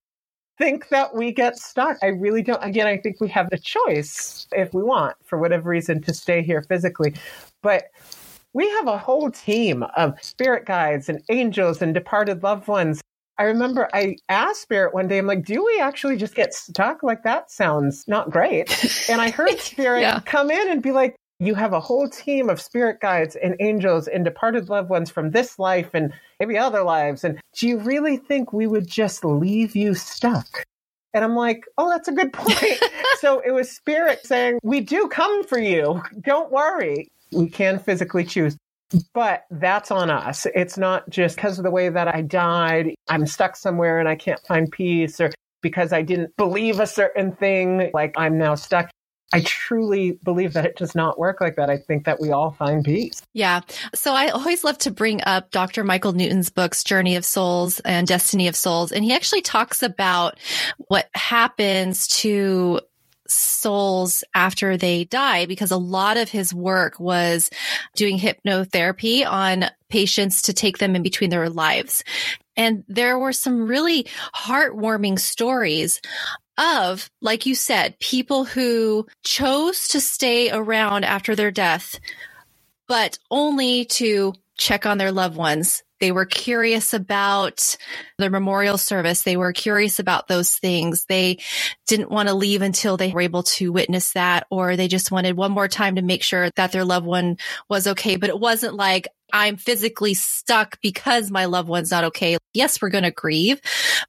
think 0.58 0.90
that 0.90 1.14
we 1.16 1.32
get 1.32 1.58
stuck. 1.58 1.98
I 2.02 2.08
really 2.08 2.42
don't. 2.42 2.64
Again, 2.64 2.88
I 2.88 2.98
think 2.98 3.20
we 3.20 3.28
have 3.30 3.50
the 3.50 3.58
choice 3.58 4.48
if 4.52 4.74
we 4.74 4.84
want, 4.84 5.16
for 5.24 5.38
whatever 5.38 5.70
reason, 5.70 6.02
to 6.04 6.14
stay 6.14 6.42
here 6.42 6.62
physically. 6.64 7.14
But 7.62 7.86
we 8.54 8.70
have 8.70 8.88
a 8.88 8.98
whole 8.98 9.32
team 9.32 9.84
of 9.98 10.22
spirit 10.24 10.66
guides 10.66 11.10
and 11.10 11.22
angels 11.30 11.82
and 11.82 11.94
departed 11.94 12.44
loved 12.44 12.68
ones 12.68 13.02
I 13.38 13.44
remember 13.44 13.90
I 13.94 14.16
asked 14.30 14.62
Spirit 14.62 14.94
one 14.94 15.08
day, 15.08 15.18
I'm 15.18 15.28
like, 15.28 15.44
do 15.44 15.64
we 15.64 15.80
actually 15.80 16.16
just 16.16 16.36
get 16.36 16.54
stuck? 16.54 17.04
Like, 17.04 17.24
that 17.24 17.52
sounds 17.52 18.08
not 18.08 18.30
great. 18.30 19.10
And 19.10 19.20
I 19.20 19.30
heard 19.30 19.60
Spirit 19.60 20.02
yeah. 20.02 20.22
come 20.22 20.50
in 20.50 20.72
and 20.72 20.82
be 20.82 20.92
like, 20.92 21.16
you 21.40 21.56
have 21.56 21.74
a 21.74 21.80
whole 21.80 22.08
team 22.08 22.50
of 22.50 22.62
spirit 22.62 23.00
guides 23.02 23.36
and 23.36 23.56
angels 23.60 24.08
and 24.08 24.24
departed 24.24 24.70
loved 24.70 24.90
ones 24.90 25.10
from 25.10 25.32
this 25.32 25.60
life 25.60 25.90
and 25.94 26.14
maybe 26.40 26.58
other 26.58 26.84
lives. 26.84 27.24
And 27.24 27.40
do 27.58 27.68
you 27.68 27.80
really 27.80 28.18
think 28.18 28.54
we 28.54 28.68
would 28.68 28.88
just 28.88 29.26
leave 29.26 29.76
you 29.76 29.94
stuck? 29.96 30.66
And 31.14 31.24
I'm 31.24 31.36
like, 31.36 31.66
oh, 31.78 31.90
that's 31.90 32.08
a 32.08 32.14
good 32.14 32.34
point. 32.34 32.84
so 33.20 33.40
it 33.40 33.52
was 33.52 33.72
spirit 33.72 34.26
saying, 34.26 34.60
we 34.64 34.82
do 34.82 35.08
come 35.08 35.44
for 35.46 35.58
you. 35.58 36.02
Don't 36.22 36.52
worry. 36.52 37.08
We 37.32 37.50
can 37.50 37.80
physically 37.80 38.26
choose. 38.26 38.58
But 39.14 39.46
that's 39.50 39.92
on 39.92 40.10
us. 40.10 40.46
It's 40.54 40.78
not 40.78 41.10
just 41.10 41.38
because 41.38 41.58
of 41.58 41.64
the 41.64 41.72
way 41.72 41.90
that 41.90 42.08
I 42.08 42.22
died, 42.22 42.94
I'm 43.10 43.26
stuck 43.26 43.56
somewhere 43.56 44.00
and 44.00 44.08
I 44.08 44.16
can't 44.16 44.40
find 44.48 44.72
peace, 44.72 45.20
or 45.20 45.32
because 45.62 45.92
I 45.92 46.04
didn't 46.04 46.38
believe 46.38 46.80
a 46.80 46.86
certain 46.86 47.36
thing, 47.36 47.90
like 47.94 48.14
I'm 48.16 48.38
now 48.38 48.54
stuck. 48.54 48.92
I 49.34 49.42
truly 49.42 50.14
believe 50.24 50.54
that 50.54 50.66
it 50.66 50.78
does 50.78 50.96
not 50.96 51.18
work 51.18 51.42
like 51.42 51.56
that. 51.56 51.70
I 51.70 51.78
think 51.78 52.06
that 52.06 52.22
we 52.22 52.32
all 52.32 52.52
find 52.52 52.86
peace. 52.86 53.22
Yeah. 53.34 53.62
So 53.94 54.14
I 54.14 54.30
always 54.30 54.64
love 54.64 54.78
to 54.80 54.92
bring 54.92 55.22
up 55.26 55.52
Dr. 55.52 55.84
Michael 55.84 56.14
Newton's 56.14 56.50
books, 56.50 56.84
Journey 56.84 57.16
of 57.16 57.26
Souls 57.26 57.80
and 57.82 58.08
Destiny 58.08 58.48
of 58.48 58.56
Souls. 58.56 58.92
And 58.92 59.04
he 59.04 59.14
actually 59.14 59.42
talks 59.42 59.84
about 59.84 60.40
what 60.88 61.10
happens 61.14 62.08
to 62.20 62.80
souls 63.28 64.24
after 64.36 64.78
they 64.78 65.06
die 65.06 65.46
because 65.48 65.72
a 65.72 65.78
lot 65.78 66.18
of 66.18 66.30
his 66.30 66.54
work 66.54 67.00
was 67.00 67.50
doing 67.96 68.20
hypnotherapy 68.20 69.26
on 69.26 69.66
patients 69.90 70.44
to 70.44 70.54
take 70.54 70.78
them 70.78 70.96
in 70.96 71.02
between 71.02 71.30
their 71.30 71.50
lives. 71.50 72.04
And 72.56 72.84
there 72.88 73.20
were 73.20 73.34
some 73.34 73.68
really 73.68 74.06
heartwarming 74.34 75.20
stories 75.20 76.02
of, 76.58 77.10
like 77.22 77.46
you 77.46 77.56
said, 77.56 78.00
people 78.00 78.46
who 78.46 79.08
chose 79.24 79.90
to 79.90 80.00
stay 80.00 80.52
around 80.52 81.06
after 81.06 81.36
their 81.36 81.52
death, 81.52 82.00
but 82.88 83.18
only 83.30 83.86
to 83.86 84.34
check 84.58 84.86
on 84.86 84.98
their 84.98 85.12
loved 85.12 85.36
ones 85.36 85.84
they 86.00 86.12
were 86.12 86.26
curious 86.26 86.94
about 86.94 87.78
the 88.18 88.30
memorial 88.30 88.78
service. 88.78 89.24
They 89.24 89.38
were 89.38 89.54
curious 89.54 90.00
about 90.00 90.28
those 90.28 90.56
things. 90.56 91.06
They 91.08 91.40
didn't 91.88 92.12
want 92.12 92.28
to 92.28 92.36
leave 92.36 92.62
until 92.62 92.98
they 92.98 93.12
were 93.12 93.22
able 93.22 93.44
to 93.44 93.72
witness 93.72 94.14
that, 94.14 94.46
or 94.50 94.76
they 94.76 94.88
just 94.88 95.12
wanted 95.12 95.38
one 95.38 95.52
more 95.52 95.68
time 95.68 95.96
to 95.96 96.02
make 96.02 96.22
sure 96.22 96.50
that 96.56 96.72
their 96.72 96.84
loved 96.84 97.06
one 97.06 97.38
was 97.70 97.88
okay. 97.88 98.18
But 98.18 98.30
it 98.30 98.40
wasn't 98.40 98.76
like, 98.76 99.08
I'm 99.34 99.58
physically 99.58 100.14
stuck 100.14 100.80
because 100.82 101.32
my 101.32 101.46
loved 101.46 101.68
one's 101.68 101.92
not 101.92 102.04
okay. 102.06 102.38
Yes, 102.54 102.82
we're 102.82 102.90
going 102.90 103.04
to 103.04 103.12
grieve, 103.12 103.60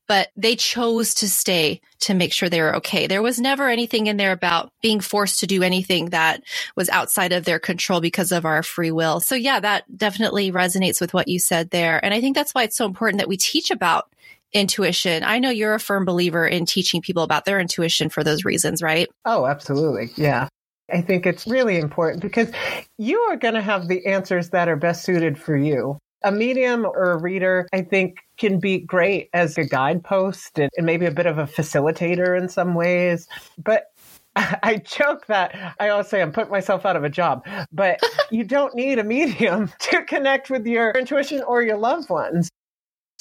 but 0.06 0.28
they 0.36 0.56
chose 0.56 1.14
to 1.14 1.28
stay 1.28 1.80
to 2.00 2.14
make 2.14 2.32
sure 2.32 2.48
they 2.48 2.60
were 2.60 2.76
okay. 2.76 3.06
There 3.06 3.22
was 3.22 3.40
never 3.40 3.68
anything 3.68 4.06
in 4.06 4.18
there 4.18 4.32
about 4.32 4.70
being 4.82 5.00
forced 5.00 5.40
to 5.40 5.46
do 5.46 5.62
anything 5.62 6.10
that 6.10 6.42
was 6.76 6.88
outside 6.90 7.32
of 7.32 7.44
their 7.44 7.58
control 7.58 8.00
because 8.00 8.30
of 8.30 8.44
our 8.44 8.62
free 8.62 8.90
will. 8.90 9.20
So 9.20 9.34
yeah, 9.34 9.58
that 9.60 9.84
definitely 9.96 10.52
resonates 10.52 11.00
with 11.00 11.12
what 11.14 11.28
you 11.28 11.38
said 11.38 11.70
there. 11.70 12.04
And 12.04 12.14
I 12.14 12.20
think 12.20 12.36
that's 12.36 12.52
why 12.52 12.62
it's 12.64 12.76
so 12.76 12.86
important 12.86 13.18
that 13.18 13.28
we 13.28 13.36
teach 13.36 13.70
about 13.70 14.08
intuition. 14.52 15.24
I 15.24 15.38
know 15.38 15.50
you're 15.50 15.74
a 15.74 15.80
firm 15.80 16.04
believer 16.04 16.46
in 16.46 16.66
teaching 16.66 17.02
people 17.02 17.22
about 17.22 17.44
their 17.44 17.58
intuition 17.58 18.08
for 18.08 18.22
those 18.22 18.44
reasons, 18.44 18.82
right? 18.82 19.08
Oh, 19.24 19.46
absolutely. 19.46 20.10
Yeah. 20.16 20.48
I 20.92 21.00
think 21.00 21.26
it's 21.26 21.46
really 21.46 21.78
important 21.78 22.22
because 22.22 22.50
you 22.98 23.18
are 23.30 23.36
going 23.36 23.54
to 23.54 23.62
have 23.62 23.88
the 23.88 24.06
answers 24.06 24.50
that 24.50 24.68
are 24.68 24.76
best 24.76 25.04
suited 25.04 25.38
for 25.38 25.56
you. 25.56 25.98
A 26.24 26.32
medium 26.32 26.84
or 26.84 27.12
a 27.12 27.18
reader, 27.18 27.68
I 27.72 27.82
think, 27.82 28.18
can 28.36 28.58
be 28.58 28.78
great 28.78 29.28
as 29.32 29.58
a 29.58 29.64
guidepost 29.64 30.58
and, 30.58 30.70
maybe 30.80 31.06
a 31.06 31.10
bit 31.10 31.26
of 31.26 31.38
a 31.38 31.44
facilitator 31.44 32.38
in 32.38 32.48
some 32.48 32.74
ways. 32.74 33.28
But 33.58 33.86
I 34.36 34.82
joke 34.84 35.26
that 35.26 35.74
I 35.80 35.88
always 35.88 36.08
say 36.08 36.22
I'm 36.22 36.32
putting 36.32 36.50
myself 36.50 36.84
out 36.84 36.96
of 36.96 37.04
a 37.04 37.10
job, 37.10 37.46
but 37.72 38.00
you 38.30 38.44
don't 38.44 38.74
need 38.74 38.98
a 38.98 39.04
medium 39.04 39.72
to 39.80 40.02
connect 40.04 40.50
with 40.50 40.66
your 40.66 40.92
intuition 40.92 41.42
or 41.42 41.62
your 41.62 41.78
loved 41.78 42.10
ones. 42.10 42.50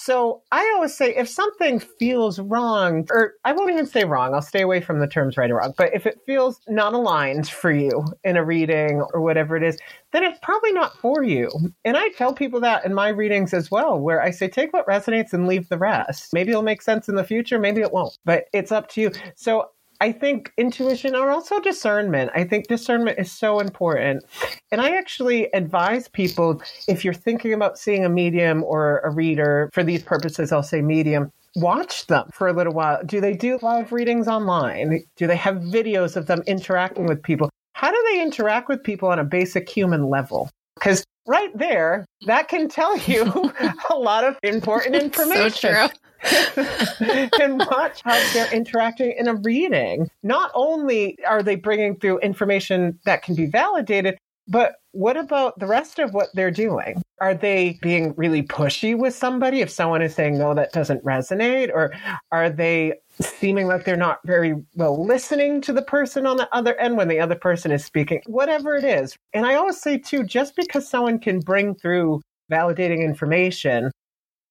So 0.06 0.44
I 0.52 0.72
always 0.76 0.96
say 0.96 1.16
if 1.16 1.28
something 1.28 1.80
feels 1.80 2.38
wrong, 2.38 3.08
or 3.10 3.34
I 3.44 3.54
won't 3.54 3.72
even 3.72 3.88
say 3.88 4.04
wrong, 4.04 4.36
I'll 4.36 4.42
stay 4.44 4.62
away 4.62 4.80
from 4.80 5.00
the 5.00 5.08
terms 5.08 5.36
right 5.36 5.50
or 5.50 5.56
wrong, 5.56 5.74
but 5.80 5.96
if 5.96 6.06
it 6.06 6.20
feels 6.28 6.60
not 6.68 6.94
aligned 6.94 7.50
for 7.50 7.72
you 7.72 8.06
in 8.24 8.38
a 8.38 8.46
reading 8.46 9.04
or 9.16 9.22
whatever 9.22 9.58
it 9.58 9.64
is, 9.64 9.80
then 10.12 10.24
it's 10.24 10.38
probably 10.44 10.74
not 10.74 10.96
for 11.00 11.24
you. 11.24 11.50
And 11.86 11.98
I 11.98 12.10
tell 12.10 12.36
people 12.36 12.60
that 12.60 12.86
in 12.86 12.94
my 12.94 13.10
readings 13.10 13.52
as 13.52 13.72
well, 13.72 14.00
where 14.00 14.22
I 14.22 14.30
say 14.30 14.48
take 14.48 14.74
what 14.74 14.86
resonates 14.86 15.34
and 15.34 15.48
leave 15.48 15.70
the 15.70 15.80
rest. 15.80 16.34
Maybe 16.34 16.52
it'll 16.52 16.62
make 16.62 16.84
sense 16.84 17.10
in 17.10 17.16
the 17.16 17.24
future, 17.24 17.58
maybe 17.58 17.82
it 17.82 17.92
won't, 17.92 18.16
but 18.26 18.46
it's 18.54 18.72
up 18.72 18.90
to 18.90 19.02
you. 19.02 19.12
So 19.36 19.72
I 20.02 20.12
think 20.12 20.52
intuition 20.58 21.16
or 21.16 21.32
also 21.32 21.60
discernment. 21.60 22.32
I 22.36 22.44
think 22.44 22.68
discernment 22.68 23.20
is 23.20 23.32
so 23.32 23.60
important. 23.60 24.24
And 24.72 24.82
I 24.82 24.98
actually 24.98 25.46
advise 25.54 26.08
people 26.08 26.62
if 26.88 27.06
you're 27.06 27.14
thinking 27.14 27.54
about 27.54 27.78
seeing 27.78 28.06
a 28.06 28.10
medium 28.10 28.64
or 28.64 29.00
a 29.00 29.10
reader, 29.10 29.70
for 29.74 29.84
these 29.84 30.04
purposes, 30.04 30.52
I'll 30.52 30.64
say 30.64 30.82
medium, 30.82 31.32
watch 31.56 32.08
them 32.08 32.30
for 32.34 32.48
a 32.48 32.54
little 32.54 32.74
while. 32.74 33.02
Do 33.06 33.22
they 33.22 33.34
do 33.34 33.58
live 33.62 33.92
readings 33.92 34.28
online? 34.28 35.04
Do 35.16 35.28
they 35.28 35.38
have 35.38 35.56
videos 35.56 36.16
of 36.16 36.28
them 36.28 36.44
interacting 36.46 37.06
with 37.06 37.24
people? 37.24 37.50
How 37.74 37.92
do 37.92 38.04
they 38.12 38.22
interact 38.22 38.70
with 38.70 38.84
people 38.84 39.10
on 39.10 39.20
a 39.20 39.24
basic 39.24 39.70
human 39.70 40.10
level? 40.10 40.50
Because 40.76 41.06
right 41.28 41.56
there, 41.58 42.06
that 42.26 42.48
can 42.48 42.68
tell 42.68 42.98
you 42.98 43.52
a 43.90 43.96
lot 43.96 44.24
of 44.24 44.38
important 44.44 44.96
information. 44.96 45.52
so 45.52 45.88
true. 45.88 45.98
and 47.42 47.60
watch 47.60 48.02
how 48.04 48.34
they're 48.34 48.52
interacting 48.52 49.14
in 49.18 49.28
a 49.28 49.36
reading. 49.36 50.10
Not 50.24 50.52
only 50.54 51.18
are 51.26 51.44
they 51.44 51.56
bringing 51.56 51.98
through 51.98 52.20
information 52.20 53.00
that 53.06 53.22
can 53.22 53.36
be 53.36 53.46
validated, 53.46 54.18
but 54.48 54.76
what 54.92 55.18
about 55.18 55.58
the 55.60 55.68
rest 55.68 56.00
of 56.00 56.14
what 56.14 56.30
they're 56.34 56.52
doing? 56.52 57.02
Are 57.20 57.34
they 57.34 57.80
being 57.82 58.14
really 58.16 58.44
pushy 58.44 58.98
with 58.98 59.16
somebody 59.16 59.62
if 59.62 59.70
someone 59.70 60.02
is 60.02 60.14
saying, 60.14 60.38
no, 60.38 60.54
that 60.54 60.72
doesn't 60.72 61.04
resonate? 61.04 61.72
Or 61.74 61.94
are 62.32 62.50
they 62.50 62.94
seeming 63.22 63.68
like 63.68 63.86
they're 63.86 63.96
not 63.96 64.20
very 64.26 64.56
well 64.76 65.06
listening 65.06 65.62
to 65.62 65.74
the 65.74 65.82
person 65.82 66.26
on 66.26 66.38
the 66.38 66.54
other 66.54 66.76
end 66.80 66.98
when 66.98 67.08
the 67.08 67.20
other 67.20 67.36
person 67.36 67.72
is 67.72 67.86
speaking? 67.86 68.22
Whatever 68.26 68.76
it 68.76 68.84
is. 68.84 69.16
And 69.34 69.46
I 69.46 69.56
always 69.56 69.80
say, 69.80 69.98
too, 69.98 70.24
just 70.24 70.56
because 70.56 70.88
someone 70.88 71.20
can 71.20 71.40
bring 71.40 71.76
through 71.76 72.22
validating 72.52 73.04
information 73.04 73.92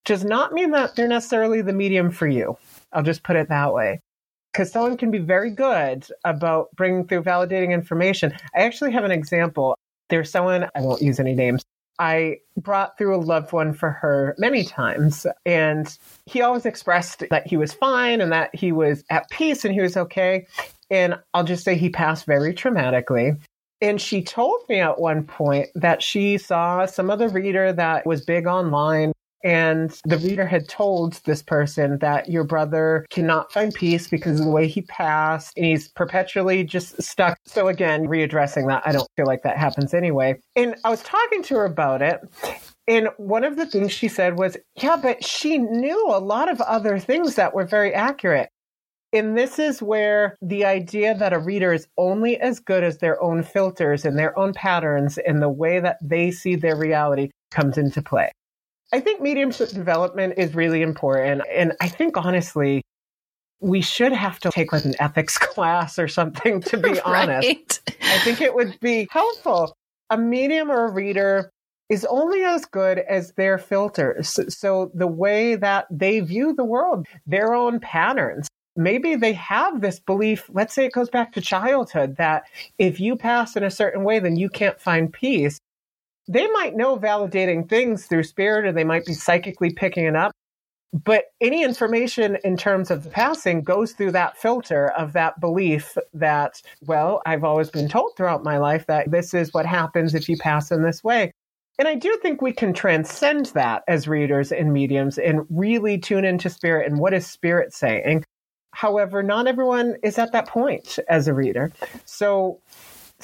does 0.04 0.24
not 0.24 0.52
mean 0.52 0.70
that 0.72 0.96
they're 0.96 1.08
necessarily 1.08 1.62
the 1.62 1.72
medium 1.72 2.10
for 2.10 2.26
you. 2.26 2.56
I'll 2.92 3.02
just 3.02 3.22
put 3.22 3.36
it 3.36 3.48
that 3.48 3.72
way. 3.72 4.00
Because 4.52 4.70
someone 4.70 4.96
can 4.96 5.10
be 5.10 5.18
very 5.18 5.50
good 5.50 6.06
about 6.24 6.68
bringing 6.76 7.06
through 7.06 7.22
validating 7.22 7.72
information. 7.72 8.32
I 8.54 8.60
actually 8.60 8.92
have 8.92 9.04
an 9.04 9.10
example. 9.10 9.76
There's 10.10 10.30
someone, 10.30 10.68
I 10.74 10.80
won't 10.80 11.02
use 11.02 11.18
any 11.18 11.34
names, 11.34 11.62
I 11.98 12.38
brought 12.56 12.98
through 12.98 13.16
a 13.16 13.18
loved 13.18 13.52
one 13.52 13.72
for 13.72 13.90
her 13.90 14.34
many 14.38 14.64
times. 14.64 15.26
And 15.46 15.96
he 16.26 16.42
always 16.42 16.66
expressed 16.66 17.24
that 17.30 17.46
he 17.46 17.56
was 17.56 17.72
fine 17.72 18.20
and 18.20 18.30
that 18.32 18.54
he 18.54 18.72
was 18.72 19.04
at 19.10 19.30
peace 19.30 19.64
and 19.64 19.74
he 19.74 19.80
was 19.80 19.96
okay. 19.96 20.46
And 20.90 21.18
I'll 21.32 21.44
just 21.44 21.64
say 21.64 21.76
he 21.76 21.88
passed 21.88 22.26
very 22.26 22.52
traumatically. 22.54 23.40
And 23.80 24.00
she 24.00 24.22
told 24.22 24.60
me 24.68 24.80
at 24.80 25.00
one 25.00 25.24
point 25.24 25.68
that 25.74 26.02
she 26.02 26.38
saw 26.38 26.86
some 26.86 27.10
other 27.10 27.28
reader 27.28 27.72
that 27.72 28.06
was 28.06 28.24
big 28.24 28.46
online 28.46 29.13
and 29.44 30.00
the 30.04 30.16
reader 30.16 30.46
had 30.46 30.68
told 30.70 31.20
this 31.24 31.42
person 31.42 31.98
that 31.98 32.30
your 32.30 32.44
brother 32.44 33.04
cannot 33.10 33.52
find 33.52 33.74
peace 33.74 34.08
because 34.08 34.40
of 34.40 34.46
the 34.46 34.50
way 34.50 34.66
he 34.66 34.80
passed. 34.82 35.52
And 35.56 35.66
he's 35.66 35.88
perpetually 35.88 36.64
just 36.64 37.00
stuck. 37.02 37.38
So, 37.44 37.68
again, 37.68 38.06
readdressing 38.06 38.66
that, 38.68 38.82
I 38.86 38.92
don't 38.92 39.08
feel 39.16 39.26
like 39.26 39.42
that 39.42 39.58
happens 39.58 39.92
anyway. 39.92 40.40
And 40.56 40.76
I 40.84 40.88
was 40.88 41.02
talking 41.02 41.42
to 41.44 41.56
her 41.56 41.66
about 41.66 42.00
it. 42.00 42.20
And 42.88 43.10
one 43.18 43.44
of 43.44 43.56
the 43.56 43.66
things 43.66 43.92
she 43.92 44.08
said 44.08 44.38
was, 44.38 44.56
yeah, 44.76 44.96
but 44.96 45.22
she 45.22 45.58
knew 45.58 46.06
a 46.08 46.18
lot 46.18 46.50
of 46.50 46.60
other 46.62 46.98
things 46.98 47.34
that 47.36 47.54
were 47.54 47.66
very 47.66 47.92
accurate. 47.92 48.48
And 49.12 49.36
this 49.36 49.58
is 49.58 49.80
where 49.80 50.36
the 50.42 50.64
idea 50.64 51.14
that 51.14 51.32
a 51.34 51.38
reader 51.38 51.72
is 51.72 51.86
only 51.98 52.40
as 52.40 52.60
good 52.60 52.82
as 52.82 52.98
their 52.98 53.22
own 53.22 53.42
filters 53.42 54.04
and 54.04 54.18
their 54.18 54.36
own 54.38 54.54
patterns 54.54 55.18
and 55.18 55.40
the 55.40 55.50
way 55.50 55.80
that 55.80 55.98
they 56.02 56.30
see 56.30 56.56
their 56.56 56.76
reality 56.76 57.30
comes 57.50 57.78
into 57.78 58.02
play. 58.02 58.32
I 58.94 59.00
think 59.00 59.20
mediumship 59.20 59.70
development 59.70 60.34
is 60.36 60.54
really 60.54 60.80
important. 60.80 61.42
And 61.52 61.72
I 61.80 61.88
think 61.88 62.16
honestly, 62.16 62.80
we 63.58 63.80
should 63.80 64.12
have 64.12 64.38
to 64.38 64.50
take 64.50 64.72
like 64.72 64.84
an 64.84 64.94
ethics 65.00 65.36
class 65.52 65.98
or 65.98 66.06
something 66.06 66.60
to 66.60 66.76
be 66.76 66.90
right. 67.04 67.28
honest. 67.28 67.82
I 68.04 68.18
think 68.18 68.40
it 68.40 68.54
would 68.54 68.78
be 68.78 69.08
helpful. 69.10 69.74
A 70.10 70.16
medium 70.16 70.70
or 70.70 70.84
a 70.84 70.92
reader 70.92 71.50
is 71.88 72.04
only 72.04 72.44
as 72.44 72.66
good 72.66 73.00
as 73.00 73.32
their 73.32 73.58
filters. 73.58 74.38
So 74.56 74.92
the 74.94 75.08
way 75.08 75.56
that 75.56 75.86
they 75.90 76.20
view 76.20 76.54
the 76.54 76.64
world, 76.64 77.08
their 77.26 77.52
own 77.52 77.80
patterns. 77.80 78.46
Maybe 78.76 79.16
they 79.16 79.32
have 79.32 79.80
this 79.80 79.98
belief, 79.98 80.48
let's 80.52 80.72
say 80.72 80.84
it 80.84 80.92
goes 80.92 81.10
back 81.10 81.32
to 81.32 81.40
childhood, 81.40 82.14
that 82.18 82.44
if 82.78 83.00
you 83.00 83.16
pass 83.16 83.56
in 83.56 83.64
a 83.64 83.72
certain 83.72 84.04
way, 84.04 84.20
then 84.20 84.36
you 84.36 84.48
can't 84.48 84.80
find 84.80 85.12
peace 85.12 85.58
they 86.28 86.46
might 86.48 86.76
know 86.76 86.98
validating 86.98 87.68
things 87.68 88.06
through 88.06 88.22
spirit 88.22 88.66
or 88.66 88.72
they 88.72 88.84
might 88.84 89.04
be 89.04 89.14
psychically 89.14 89.72
picking 89.72 90.04
it 90.04 90.16
up. 90.16 90.32
But 90.92 91.24
any 91.40 91.64
information 91.64 92.38
in 92.44 92.56
terms 92.56 92.90
of 92.90 93.02
the 93.02 93.10
passing 93.10 93.62
goes 93.62 93.92
through 93.92 94.12
that 94.12 94.36
filter 94.36 94.90
of 94.90 95.12
that 95.14 95.40
belief 95.40 95.98
that, 96.12 96.62
well, 96.82 97.20
I've 97.26 97.42
always 97.42 97.68
been 97.68 97.88
told 97.88 98.12
throughout 98.16 98.44
my 98.44 98.58
life 98.58 98.86
that 98.86 99.10
this 99.10 99.34
is 99.34 99.52
what 99.52 99.66
happens 99.66 100.14
if 100.14 100.28
you 100.28 100.36
pass 100.36 100.70
in 100.70 100.84
this 100.84 101.02
way. 101.02 101.32
And 101.80 101.88
I 101.88 101.96
do 101.96 102.16
think 102.22 102.40
we 102.40 102.52
can 102.52 102.72
transcend 102.72 103.46
that 103.46 103.82
as 103.88 104.06
readers 104.06 104.52
and 104.52 104.72
mediums 104.72 105.18
and 105.18 105.44
really 105.50 105.98
tune 105.98 106.24
into 106.24 106.48
spirit 106.48 106.88
and 106.88 107.00
what 107.00 107.12
is 107.12 107.26
spirit 107.26 107.74
saying. 107.74 108.22
However, 108.70 109.20
not 109.22 109.48
everyone 109.48 109.96
is 110.04 110.16
at 110.16 110.30
that 110.30 110.46
point 110.46 111.00
as 111.08 111.26
a 111.26 111.34
reader. 111.34 111.72
So 112.04 112.60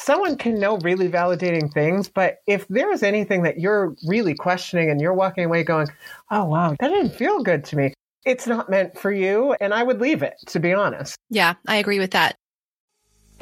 someone 0.00 0.37
can 0.37 0.59
know 0.59 0.78
really 0.78 1.09
validating 1.09 1.73
things, 1.73 2.09
but 2.09 2.38
if 2.47 2.66
there 2.69 2.92
is 2.92 3.02
anything 3.02 3.42
that 3.42 3.59
you're 3.59 3.95
really 4.07 4.35
questioning 4.35 4.90
and 4.90 5.00
you're 5.00 5.14
walking 5.14 5.45
away 5.45 5.62
going, 5.62 5.88
oh, 6.30 6.45
wow, 6.45 6.75
that 6.80 6.88
didn't 6.88 7.14
feel 7.14 7.42
good 7.42 7.64
to 7.66 7.76
me, 7.76 7.95
it's 8.25 8.47
not 8.47 8.71
meant 8.71 8.99
for 8.99 9.13
you. 9.13 9.54
And 9.60 9.73
I 9.75 9.82
would 9.82 10.00
leave 10.00 10.23
it, 10.23 10.34
to 10.49 10.60
be 10.60 10.73
honest. 10.73 11.17
Yeah, 11.28 11.54
I 11.67 11.76
agree 11.76 11.99
with 11.99 12.13
that. 12.13 12.36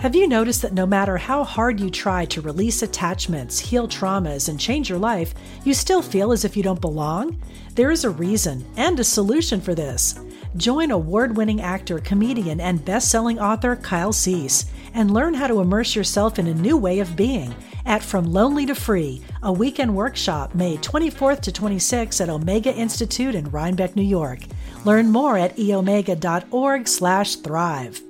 Have 0.00 0.14
you 0.14 0.28
noticed 0.28 0.62
that 0.62 0.74
no 0.74 0.86
matter 0.86 1.16
how 1.16 1.42
hard 1.42 1.80
you 1.80 1.90
try 1.90 2.24
to 2.26 2.40
release 2.40 2.82
attachments, 2.82 3.58
heal 3.58 3.88
traumas, 3.88 4.48
and 4.48 4.60
change 4.60 4.88
your 4.88 4.98
life, 4.98 5.34
you 5.64 5.74
still 5.74 6.02
feel 6.02 6.30
as 6.30 6.44
if 6.44 6.56
you 6.56 6.62
don't 6.62 6.80
belong? 6.80 7.42
There 7.74 7.90
is 7.90 8.04
a 8.04 8.10
reason 8.10 8.64
and 8.76 9.00
a 9.00 9.04
solution 9.04 9.60
for 9.60 9.74
this. 9.74 10.14
Join 10.56 10.92
award 10.92 11.36
winning 11.36 11.60
actor, 11.60 11.98
comedian, 11.98 12.60
and 12.60 12.84
best 12.84 13.10
selling 13.10 13.40
author 13.40 13.74
Kyle 13.74 14.12
Cease 14.12 14.66
and 14.94 15.10
learn 15.10 15.34
how 15.34 15.46
to 15.46 15.60
immerse 15.60 15.96
yourself 15.96 16.38
in 16.38 16.46
a 16.46 16.54
new 16.54 16.76
way 16.76 17.00
of 17.00 17.16
being 17.16 17.54
at 17.86 18.02
From 18.02 18.32
Lonely 18.32 18.66
to 18.66 18.74
Free, 18.74 19.22
a 19.42 19.52
weekend 19.52 19.96
workshop 19.96 20.54
May 20.54 20.76
24th 20.76 21.40
to 21.42 21.52
26th 21.52 22.20
at 22.20 22.28
Omega 22.28 22.74
Institute 22.74 23.34
in 23.34 23.50
Rhinebeck, 23.50 23.96
New 23.96 24.02
York. 24.02 24.40
Learn 24.84 25.10
more 25.10 25.38
at 25.38 25.56
eomega.org/thrive. 25.56 28.02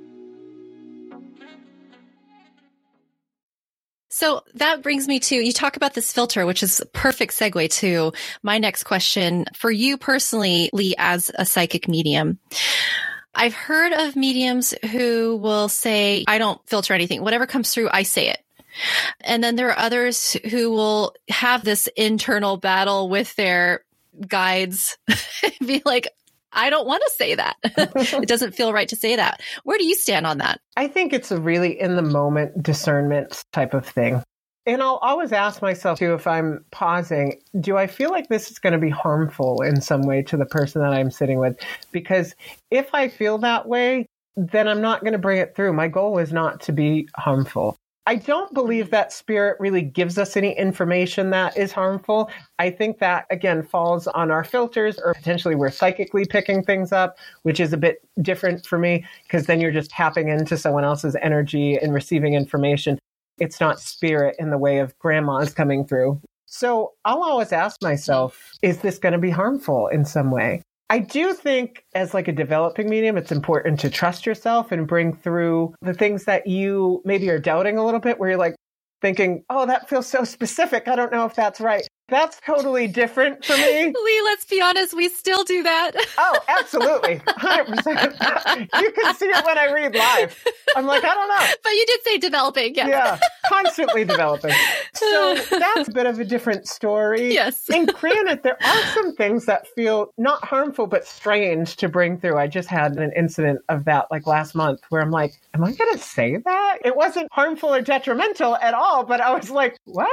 So 4.11 4.41
that 4.55 4.81
brings 4.83 5.07
me 5.07 5.21
to 5.21 5.35
you 5.35 5.53
talk 5.53 5.77
about 5.77 5.93
this 5.93 6.11
filter, 6.11 6.45
which 6.45 6.61
is 6.61 6.81
a 6.81 6.85
perfect 6.87 7.31
segue 7.31 7.71
to 7.75 8.11
my 8.43 8.57
next 8.57 8.83
question 8.83 9.45
for 9.55 9.71
you 9.71 9.97
personally, 9.97 10.69
Lee, 10.73 10.93
as 10.97 11.31
a 11.35 11.45
psychic 11.45 11.87
medium. 11.87 12.37
I've 13.35 13.53
heard 13.53 13.93
of 13.93 14.15
mediums 14.15 14.73
who 14.91 15.37
will 15.37 15.69
say, 15.69 16.25
I 16.27 16.37
don't 16.37 16.59
filter 16.67 16.93
anything. 16.93 17.21
Whatever 17.21 17.45
comes 17.45 17.73
through, 17.73 17.89
I 17.91 18.03
say 18.03 18.29
it. 18.29 18.43
And 19.21 19.43
then 19.43 19.55
there 19.55 19.69
are 19.69 19.77
others 19.77 20.33
who 20.49 20.71
will 20.71 21.13
have 21.29 21.63
this 21.63 21.87
internal 21.95 22.57
battle 22.57 23.09
with 23.09 23.35
their 23.35 23.83
guides, 24.27 24.97
be 25.65 25.81
like, 25.85 26.09
I 26.51 26.69
don't 26.69 26.87
want 26.87 27.03
to 27.03 27.11
say 27.15 27.35
that. 27.35 27.55
it 27.63 28.27
doesn't 28.27 28.55
feel 28.55 28.73
right 28.73 28.89
to 28.89 28.95
say 28.95 29.15
that. 29.15 29.41
Where 29.63 29.77
do 29.77 29.85
you 29.85 29.95
stand 29.95 30.25
on 30.25 30.39
that? 30.39 30.59
I 30.75 30.87
think 30.87 31.13
it's 31.13 31.31
a 31.31 31.39
really 31.39 31.79
in 31.79 31.95
the 31.95 32.01
moment 32.01 32.61
discernment 32.61 33.43
type 33.51 33.73
of 33.73 33.85
thing. 33.85 34.23
And 34.69 34.83
I'll 34.83 34.97
always 34.97 35.31
ask 35.31 35.63
myself 35.63 35.97
too 35.97 36.13
if 36.13 36.27
I'm 36.27 36.63
pausing, 36.69 37.41
do 37.59 37.75
I 37.75 37.87
feel 37.87 38.11
like 38.11 38.27
this 38.27 38.51
is 38.51 38.59
going 38.59 38.73
to 38.73 38.79
be 38.79 38.91
harmful 38.91 39.63
in 39.63 39.81
some 39.81 40.03
way 40.03 40.21
to 40.21 40.37
the 40.37 40.45
person 40.45 40.79
that 40.83 40.93
I'm 40.93 41.09
sitting 41.09 41.39
with? 41.39 41.57
Because 41.91 42.35
if 42.69 42.93
I 42.93 43.07
feel 43.07 43.39
that 43.39 43.67
way, 43.67 44.05
then 44.37 44.67
I'm 44.67 44.79
not 44.79 45.01
going 45.01 45.13
to 45.13 45.19
bring 45.19 45.39
it 45.39 45.55
through. 45.55 45.73
My 45.73 45.87
goal 45.87 46.19
is 46.19 46.31
not 46.31 46.61
to 46.61 46.71
be 46.71 47.09
harmful. 47.15 47.77
I 48.05 48.17
don't 48.17 48.53
believe 48.53 48.91
that 48.91 49.11
spirit 49.11 49.59
really 49.59 49.81
gives 49.81 50.19
us 50.19 50.37
any 50.37 50.55
information 50.55 51.31
that 51.31 51.57
is 51.57 51.71
harmful. 51.71 52.29
I 52.59 52.69
think 52.69 52.99
that, 52.99 53.25
again, 53.31 53.63
falls 53.63 54.05
on 54.05 54.29
our 54.29 54.43
filters, 54.43 54.99
or 55.03 55.15
potentially 55.15 55.55
we're 55.55 55.71
psychically 55.71 56.25
picking 56.25 56.63
things 56.63 56.91
up, 56.91 57.17
which 57.41 57.59
is 57.59 57.73
a 57.73 57.77
bit 57.77 58.07
different 58.21 58.67
for 58.67 58.77
me, 58.77 59.03
because 59.23 59.47
then 59.47 59.61
you're 59.61 59.71
just 59.71 59.89
tapping 59.89 60.27
into 60.29 60.57
someone 60.57 60.83
else's 60.83 61.15
energy 61.23 61.75
and 61.75 61.91
receiving 61.91 62.35
information. 62.35 62.99
It's 63.39 63.59
not 63.59 63.79
spirit 63.79 64.35
in 64.39 64.49
the 64.49 64.57
way 64.57 64.79
of 64.79 64.97
grandma's 64.99 65.53
coming 65.53 65.85
through. 65.85 66.21
So 66.45 66.93
I'll 67.05 67.23
always 67.23 67.51
ask 67.51 67.81
myself, 67.81 68.51
is 68.61 68.79
this 68.79 68.97
going 68.97 69.13
to 69.13 69.19
be 69.19 69.29
harmful 69.29 69.87
in 69.87 70.03
some 70.03 70.31
way? 70.31 70.63
I 70.89 70.99
do 70.99 71.33
think 71.33 71.85
as 71.93 72.15
like 72.15 72.27
a 72.27 72.31
developing 72.31 72.89
medium, 72.89 73.15
it's 73.15 73.31
important 73.31 73.79
to 73.81 73.91
trust 73.91 74.25
yourself 74.25 74.71
and 74.71 74.87
bring 74.87 75.13
through 75.13 75.75
the 75.81 75.93
things 75.93 76.25
that 76.25 76.47
you 76.47 77.03
maybe 77.05 77.29
are 77.29 77.37
doubting 77.37 77.77
a 77.77 77.85
little 77.85 77.99
bit 77.99 78.19
where 78.19 78.29
you're 78.29 78.39
like 78.39 78.55
thinking, 79.01 79.43
oh, 79.49 79.65
that 79.65 79.89
feels 79.89 80.07
so 80.07 80.23
specific. 80.23 80.87
I 80.87 80.95
don't 80.95 81.11
know 81.11 81.25
if 81.25 81.35
that's 81.35 81.59
right. 81.59 81.87
That's 82.09 82.39
totally 82.43 82.87
different 82.87 83.45
for 83.45 83.55
me. 83.55 83.85
Lee, 84.05 84.21
let's 84.25 84.45
be 84.45 84.61
honest, 84.61 84.95
we 84.95 85.09
still 85.09 85.43
do 85.43 85.63
that. 85.63 85.91
oh, 86.17 86.39
absolutely. 86.47 87.17
100%. 87.19 88.69
you 88.81 88.91
can 88.91 89.15
see 89.15 89.25
it 89.25 89.45
when 89.45 89.57
I 89.57 89.71
read 89.71 89.95
live. 89.95 90.43
I'm 90.75 90.85
like, 90.85 91.03
I 91.03 91.13
don't 91.13 91.27
know. 91.27 91.53
But 91.63 91.71
you 91.71 91.85
did 91.85 92.01
say 92.03 92.17
developing. 92.17 92.75
Yeah. 92.75 92.87
Yeah. 92.87 93.19
Constantly 93.47 94.05
developing. 94.05 94.53
So 94.93 95.35
that's 95.51 95.89
a 95.89 95.91
bit 95.91 96.07
of 96.07 96.19
a 96.19 96.25
different 96.25 96.67
story. 96.67 97.33
Yes. 97.33 97.69
And 97.69 97.87
granted, 97.93 98.43
there 98.43 98.57
are 98.63 98.83
some 98.93 99.15
things 99.15 99.45
that 99.45 99.67
feel 99.67 100.11
not 100.17 100.43
harmful, 100.43 100.87
but 100.87 101.05
strange 101.05 101.75
to 101.77 101.87
bring 101.87 102.17
through. 102.17 102.37
I 102.37 102.47
just 102.47 102.69
had 102.69 102.97
an 102.97 103.11
incident 103.15 103.59
of 103.69 103.85
that 103.85 104.07
like 104.09 104.25
last 104.25 104.55
month 104.55 104.81
where 104.89 105.01
I'm 105.01 105.11
like, 105.11 105.33
am 105.53 105.63
I 105.63 105.71
going 105.73 105.93
to 105.93 105.99
say 105.99 106.37
that? 106.37 106.58
It 106.83 106.95
wasn't 106.95 107.27
harmful 107.31 107.73
or 107.73 107.81
detrimental 107.81 108.55
at 108.57 108.73
all, 108.73 109.03
but 109.03 109.21
I 109.21 109.33
was 109.33 109.49
like, 109.49 109.77
what? 109.85 110.09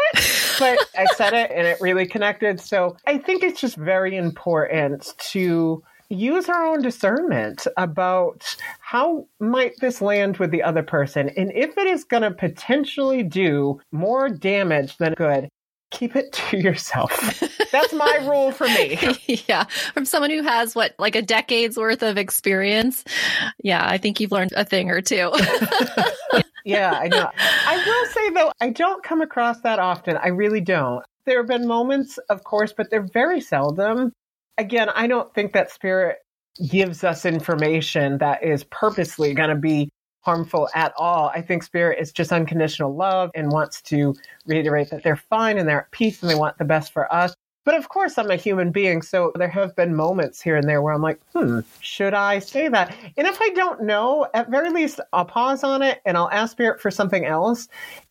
But 0.58 0.78
I 0.96 1.06
said 1.16 1.32
it 1.32 1.50
and 1.50 1.66
it 1.66 1.78
really 1.80 2.06
connected. 2.06 2.60
So 2.60 2.96
I 3.06 3.18
think 3.18 3.42
it's 3.42 3.60
just 3.60 3.76
very 3.76 4.16
important 4.16 5.14
to 5.32 5.82
use 6.08 6.48
our 6.48 6.64
own 6.64 6.82
discernment 6.82 7.66
about 7.76 8.56
how 8.80 9.26
might 9.40 9.72
this 9.80 10.00
land 10.00 10.36
with 10.36 10.50
the 10.50 10.62
other 10.62 10.82
person 10.82 11.28
and 11.36 11.50
if 11.52 11.76
it 11.76 11.86
is 11.86 12.04
going 12.04 12.22
to 12.22 12.30
potentially 12.30 13.24
do 13.24 13.80
more 13.90 14.28
damage 14.28 14.96
than 14.98 15.14
good 15.14 15.48
keep 15.90 16.16
it 16.16 16.32
to 16.32 16.58
yourself. 16.58 17.42
That's 17.72 17.92
my 17.92 18.18
rule 18.22 18.52
for 18.52 18.66
me. 18.66 18.98
yeah. 19.48 19.64
From 19.94 20.04
someone 20.04 20.30
who 20.30 20.42
has 20.42 20.74
what, 20.74 20.94
like 20.98 21.16
a 21.16 21.22
decade's 21.22 21.76
worth 21.76 22.02
of 22.02 22.18
experience. 22.18 23.04
Yeah. 23.62 23.84
I 23.86 23.98
think 23.98 24.20
you've 24.20 24.32
learned 24.32 24.52
a 24.56 24.64
thing 24.64 24.90
or 24.90 25.00
two. 25.00 25.32
yeah, 26.66 26.92
I 26.92 27.08
know. 27.08 27.30
I 27.36 27.76
will 27.86 28.06
say 28.12 28.30
though, 28.30 28.52
I 28.60 28.70
don't 28.70 29.02
come 29.02 29.20
across 29.20 29.60
that 29.60 29.78
often. 29.78 30.16
I 30.16 30.28
really 30.28 30.60
don't. 30.60 31.04
There 31.24 31.38
have 31.38 31.46
been 31.46 31.66
moments, 31.66 32.18
of 32.28 32.44
course, 32.44 32.72
but 32.72 32.90
they're 32.90 33.06
very 33.12 33.40
seldom. 33.40 34.12
Again, 34.58 34.88
I 34.90 35.06
don't 35.06 35.32
think 35.34 35.52
that 35.52 35.70
spirit 35.70 36.18
gives 36.68 37.04
us 37.04 37.26
information 37.26 38.18
that 38.18 38.42
is 38.42 38.64
purposely 38.64 39.34
going 39.34 39.50
to 39.50 39.56
be 39.56 39.90
harmful 40.22 40.68
at 40.74 40.92
all. 40.96 41.30
I 41.34 41.40
think 41.40 41.62
spirit 41.62 42.00
is 42.00 42.10
just 42.10 42.32
unconditional 42.32 42.94
love 42.94 43.30
and 43.34 43.52
wants 43.52 43.80
to 43.82 44.14
reiterate 44.46 44.90
that 44.90 45.04
they're 45.04 45.22
fine 45.30 45.58
and 45.58 45.68
they're 45.68 45.82
at 45.82 45.92
peace 45.92 46.20
and 46.20 46.30
they 46.30 46.34
want 46.34 46.58
the 46.58 46.64
best 46.64 46.92
for 46.92 47.12
us. 47.14 47.34
But 47.66 47.74
of 47.74 47.88
course, 47.88 48.16
I'm 48.16 48.30
a 48.30 48.36
human 48.36 48.70
being, 48.70 49.02
so 49.02 49.32
there 49.34 49.48
have 49.48 49.74
been 49.74 49.96
moments 49.96 50.40
here 50.40 50.54
and 50.54 50.68
there 50.68 50.80
where 50.80 50.94
I'm 50.94 51.02
like, 51.02 51.20
hmm, 51.34 51.60
should 51.80 52.14
I 52.14 52.38
say 52.38 52.68
that? 52.68 52.94
And 53.16 53.26
if 53.26 53.42
I 53.42 53.48
don't 53.50 53.82
know, 53.82 54.28
at 54.34 54.48
very 54.48 54.70
least, 54.70 55.00
I'll 55.12 55.24
pause 55.24 55.64
on 55.64 55.82
it 55.82 56.00
and 56.06 56.16
I'll 56.16 56.30
ask 56.30 56.52
Spirit 56.52 56.80
for 56.80 56.92
something 56.92 57.24
else. 57.26 57.66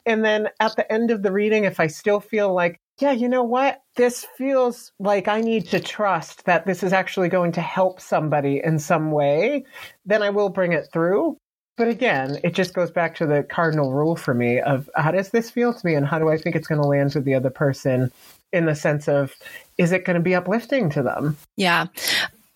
And 0.05 0.25
then 0.25 0.49
at 0.59 0.75
the 0.75 0.91
end 0.91 1.09
of 1.09 1.23
the 1.23 1.31
reading, 1.31 1.63
if 1.63 1.79
I 1.79 1.87
still 1.87 2.19
feel 2.19 2.53
like, 2.53 2.81
yeah, 2.99 3.13
you 3.13 3.29
know 3.29 3.43
what? 3.43 3.81
This 3.95 4.25
feels 4.37 4.91
like 4.99 5.29
I 5.29 5.39
need 5.39 5.67
to 5.67 5.79
trust 5.79 6.43
that 6.43 6.65
this 6.65 6.83
is 6.83 6.91
actually 6.91 7.29
going 7.29 7.53
to 7.53 7.61
help 7.61 8.01
somebody 8.01 8.61
in 8.61 8.77
some 8.77 9.11
way, 9.11 9.63
then 10.05 10.21
I 10.21 10.31
will 10.31 10.49
bring 10.49 10.73
it 10.73 10.89
through. 10.91 11.37
But 11.77 11.87
again, 11.89 12.39
it 12.43 12.53
just 12.53 12.73
goes 12.73 12.89
back 12.89 13.15
to 13.15 13.25
the 13.25 13.43
cardinal 13.43 13.93
rule 13.93 14.15
for 14.15 14.33
me 14.33 14.59
of 14.59 14.89
how 14.95 15.11
does 15.11 15.29
this 15.29 15.49
feel 15.49 15.73
to 15.73 15.85
me 15.85 15.93
and 15.95 16.05
how 16.05 16.19
do 16.19 16.29
I 16.29 16.37
think 16.37 16.55
it's 16.55 16.67
going 16.67 16.81
to 16.81 16.87
land 16.87 17.13
with 17.15 17.25
the 17.25 17.35
other 17.35 17.49
person 17.49 18.11
in 18.53 18.65
the 18.65 18.75
sense 18.75 19.09
of 19.09 19.33
is 19.77 19.91
it 19.91 20.05
going 20.05 20.15
to 20.15 20.23
be 20.23 20.35
uplifting 20.35 20.89
to 20.91 21.03
them? 21.03 21.37
Yeah. 21.57 21.87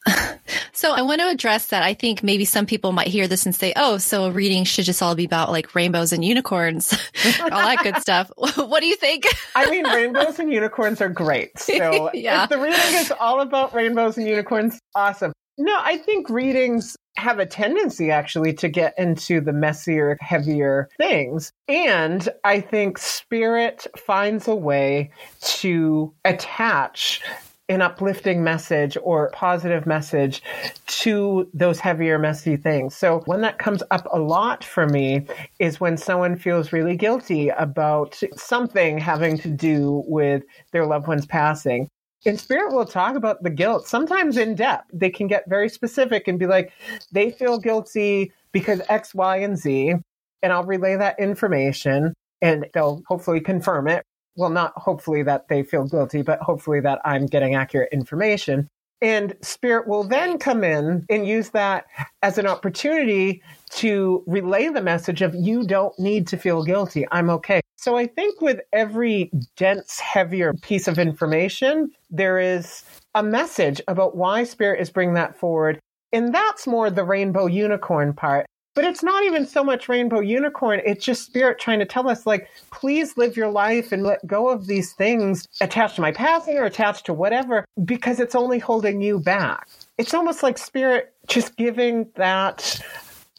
So 0.80 0.94
I 0.94 1.02
want 1.02 1.20
to 1.20 1.28
address 1.28 1.68
that. 1.68 1.84
I 1.84 1.94
think 1.94 2.24
maybe 2.24 2.46
some 2.46 2.66
people 2.66 2.94
might 2.94 3.08
hear 3.08 3.28
this 3.28 3.46
and 3.46 3.54
say, 3.54 3.74
"Oh, 3.76 3.98
so 3.98 4.24
a 4.24 4.32
reading 4.32 4.64
should 4.64 4.86
just 4.86 5.02
all 5.02 5.14
be 5.14 5.26
about 5.26 5.52
like 5.52 5.76
rainbows 5.76 6.14
and 6.14 6.24
unicorns, 6.24 6.94
all 7.42 7.50
that 7.50 7.80
good 7.84 7.98
stuff." 8.02 8.32
what 8.38 8.80
do 8.80 8.86
you 8.86 8.96
think? 8.96 9.26
I 9.56 9.70
mean, 9.70 9.86
rainbows 9.86 10.40
and 10.40 10.50
unicorns 10.54 11.02
are 11.02 11.10
great. 11.10 11.60
So 11.60 12.12
yeah. 12.14 12.44
if 12.44 12.50
the 12.50 12.58
reading 12.58 12.96
is 12.96 13.12
all 13.20 13.42
about 13.42 13.74
rainbows 13.74 14.18
and 14.18 14.26
unicorns, 14.26 14.80
awesome. 14.96 15.34
No, 15.58 15.78
I 15.78 15.98
think 15.98 16.30
readings 16.30 16.96
have 17.20 17.40
a 17.40 17.46
tendency 17.46 18.12
actually 18.12 18.54
to 18.54 18.70
get 18.70 18.94
into 18.98 19.42
the 19.42 19.54
messier, 19.54 20.18
heavier 20.22 20.90
things. 20.98 21.54
And 21.68 22.28
I 22.44 22.62
think 22.62 22.98
spirit 22.98 23.86
finds 23.98 24.48
a 24.48 24.56
way 24.56 25.12
to 25.42 26.14
attach 26.26 27.22
an 27.70 27.84
uplifting 27.84 28.44
message 28.44 28.98
or 29.04 29.30
positive 29.32 29.86
message 29.86 30.42
to 30.88 31.48
those 31.54 31.80
heavier, 31.80 32.18
messy 32.18 32.58
things. 32.58 32.96
So 32.96 33.22
when 33.26 33.42
that 33.42 33.60
comes 33.60 33.84
up 33.92 34.08
a 34.12 34.20
lot 34.20 34.64
for 34.64 34.88
me 34.88 35.28
is 35.60 35.80
when 35.80 35.96
someone 35.96 36.36
feels 36.36 36.74
really 36.74 36.98
guilty 36.98 37.50
about 37.50 38.20
something 38.36 38.98
having 38.98 39.38
to 39.38 39.50
do 39.50 40.04
with 40.08 40.44
their 40.72 40.88
loved 40.88 41.08
one's 41.08 41.28
passing. 41.28 41.90
In 42.26 42.38
spirit, 42.38 42.74
we'll 42.74 42.86
talk 42.86 43.16
about 43.16 43.44
the 43.44 43.50
guilt, 43.50 43.88
sometimes 43.88 44.36
in 44.36 44.56
depth. 44.56 44.90
They 44.92 45.10
can 45.10 45.28
get 45.28 45.48
very 45.48 45.70
specific 45.70 46.28
and 46.28 46.38
be 46.38 46.48
like, 46.48 46.74
they 47.14 47.32
feel 47.32 47.60
guilty 47.60 48.34
because 48.52 48.82
X, 48.90 49.16
Y, 49.16 49.38
and 49.38 49.58
Z. 49.58 49.96
And 50.42 50.54
I'll 50.54 50.66
relay 50.66 50.96
that 50.98 51.20
information 51.20 52.14
and 52.42 52.66
they'll 52.74 53.02
hopefully 53.08 53.40
confirm 53.40 53.88
it. 53.88 54.04
Well, 54.36 54.50
not 54.50 54.74
hopefully 54.76 55.24
that 55.24 55.48
they 55.48 55.64
feel 55.64 55.86
guilty, 55.86 56.22
but 56.22 56.40
hopefully 56.40 56.80
that 56.82 57.02
I'm 57.04 57.26
getting 57.26 57.56
accurate 57.56 57.90
information. 57.92 58.68
And 59.02 59.36
spirit 59.42 59.88
will 59.88 60.04
then 60.04 60.38
come 60.38 60.64
in 60.64 61.06
and 61.10 61.26
use 61.26 61.50
that 61.52 61.86
as 62.22 62.38
an 62.38 62.48
opportunity 62.48 63.42
to 63.72 64.24
relay 64.28 64.68
the 64.70 64.82
message 64.82 65.22
of 65.22 65.34
you 65.36 65.66
don't 65.66 65.98
need 65.98 66.28
to 66.28 66.38
feel 66.38 66.64
guilty. 66.64 67.06
I'm 67.12 67.30
okay. 67.30 67.62
So 67.82 67.96
I 67.96 68.08
think 68.08 68.42
with 68.42 68.60
every 68.74 69.32
dense, 69.56 70.02
heavier 70.02 70.54
piece 70.54 70.90
of 70.90 71.00
information, 71.00 71.90
there 72.10 72.38
is 72.38 72.84
a 73.16 73.24
message 73.24 73.80
about 73.88 74.18
why 74.18 74.44
Spirit 74.44 74.82
is 74.82 74.90
bringing 74.90 75.14
that 75.14 75.40
forward. 75.40 75.80
And 76.12 76.36
that's 76.36 76.68
more 76.68 76.90
the 76.90 77.06
rainbow 77.06 77.46
unicorn 77.46 78.12
part. 78.12 78.46
But 78.76 78.84
it's 78.84 79.02
not 79.02 79.24
even 79.24 79.48
so 79.48 79.64
much 79.64 79.88
rainbow 79.88 80.20
unicorn. 80.20 80.82
It's 80.86 81.06
just 81.06 81.26
spirit 81.26 81.58
trying 81.58 81.80
to 81.80 81.86
tell 81.86 82.10
us, 82.10 82.26
like, 82.26 82.50
please 82.70 83.16
live 83.16 83.38
your 83.38 83.50
life 83.50 83.94
and 83.94 84.04
let 84.04 84.28
go 84.28 84.50
of 84.50 84.68
these 84.68 84.92
things 84.92 85.48
attached 85.62 85.96
to 85.96 86.02
my 86.02 86.12
passing 86.12 86.58
or 86.58 86.66
attached 86.66 87.06
to 87.06 87.14
whatever, 87.14 87.64
because 87.86 88.20
it's 88.20 88.36
only 88.36 88.60
holding 88.60 89.02
you 89.02 89.22
back. 89.22 89.70
It's 89.98 90.14
almost 90.14 90.44
like 90.44 90.58
spirit 90.58 91.14
just 91.28 91.56
giving 91.56 92.10
that 92.16 92.82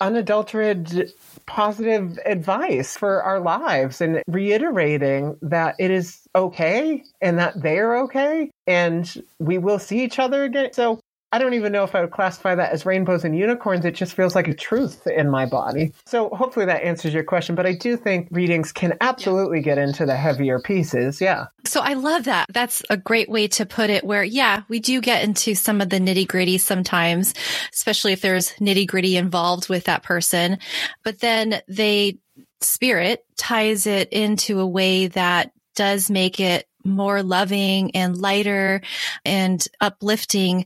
unadulterated 0.01 1.13
positive 1.47 2.19
advice 2.25 2.97
for 2.97 3.23
our 3.23 3.41
lives 3.41 4.01
and 4.01 4.23
reiterating 4.27 5.37
that 5.43 5.77
it 5.79 5.91
is 5.91 6.21
okay 6.35 7.03
and 7.21 7.39
that 7.39 7.61
they're 7.61 7.99
okay 7.99 8.51
and 8.67 9.23
we 9.39 9.59
will 9.59 9.79
see 9.79 10.03
each 10.03 10.19
other 10.19 10.45
again. 10.45 10.73
So 10.73 11.01
I 11.33 11.39
don't 11.39 11.55
even 11.55 11.71
know 11.71 11.85
if 11.85 11.95
I 11.95 12.01
would 12.01 12.11
classify 12.11 12.57
that 12.57 12.73
as 12.73 12.85
rainbows 12.85 13.25
and 13.25 13.39
unicorns. 13.39 13.85
It 13.85 13.95
just 13.95 14.15
feels 14.15 14.35
like 14.35 14.49
a 14.49 14.55
truth 14.55 15.07
in 15.07 15.31
my 15.31 15.47
body. 15.47 15.93
So 16.07 16.29
hopefully 16.31 16.67
that 16.67 16.83
answers 16.83 17.15
your 17.15 17.23
question. 17.23 17.55
But 17.55 17.67
I 17.67 17.75
do 17.75 17.97
think 17.97 18.29
readings 18.33 18.73
can 18.73 18.97
absolutely 19.01 19.61
get 19.61 19.79
into 19.79 20.07
the 20.07 20.17
heavier 20.17 20.59
pieces. 20.59 21.21
Yeah. 21.21 21.47
So 21.65 21.81
I 21.81 21.95
love 21.95 22.25
that. 22.25 22.47
That's 22.53 22.83
a 22.91 22.97
great 22.97 23.29
way 23.29 23.47
to 23.49 23.65
put 23.65 23.91
it 23.91 24.03
where, 24.03 24.25
yeah, 24.25 24.63
we 24.69 24.81
do 24.81 25.01
get 25.01 25.23
into 25.23 25.55
some 25.55 25.81
of 25.81 25.89
the 25.89 26.01
nitty 26.01 26.27
gritty 26.27 26.59
sometimes, 26.59 27.35
especially 27.73 28.13
if 28.13 28.23
there's 28.23 28.53
nitty 28.55 28.89
gritty 28.89 29.17
involved 29.17 29.69
with 29.69 29.85
that 29.85 30.03
person. 30.03 30.59
But 31.05 31.21
then 31.21 31.63
they 31.69 32.19
spirit 32.61 33.25
ties 33.37 33.87
it 33.87 34.09
into 34.13 34.59
a 34.59 34.67
way 34.67 35.07
that 35.07 35.53
does 35.77 36.11
make 36.11 36.41
it 36.41 36.67
more 36.85 37.23
loving 37.23 37.95
and 37.95 38.17
lighter 38.17 38.81
and 39.25 39.65
uplifting 39.81 40.65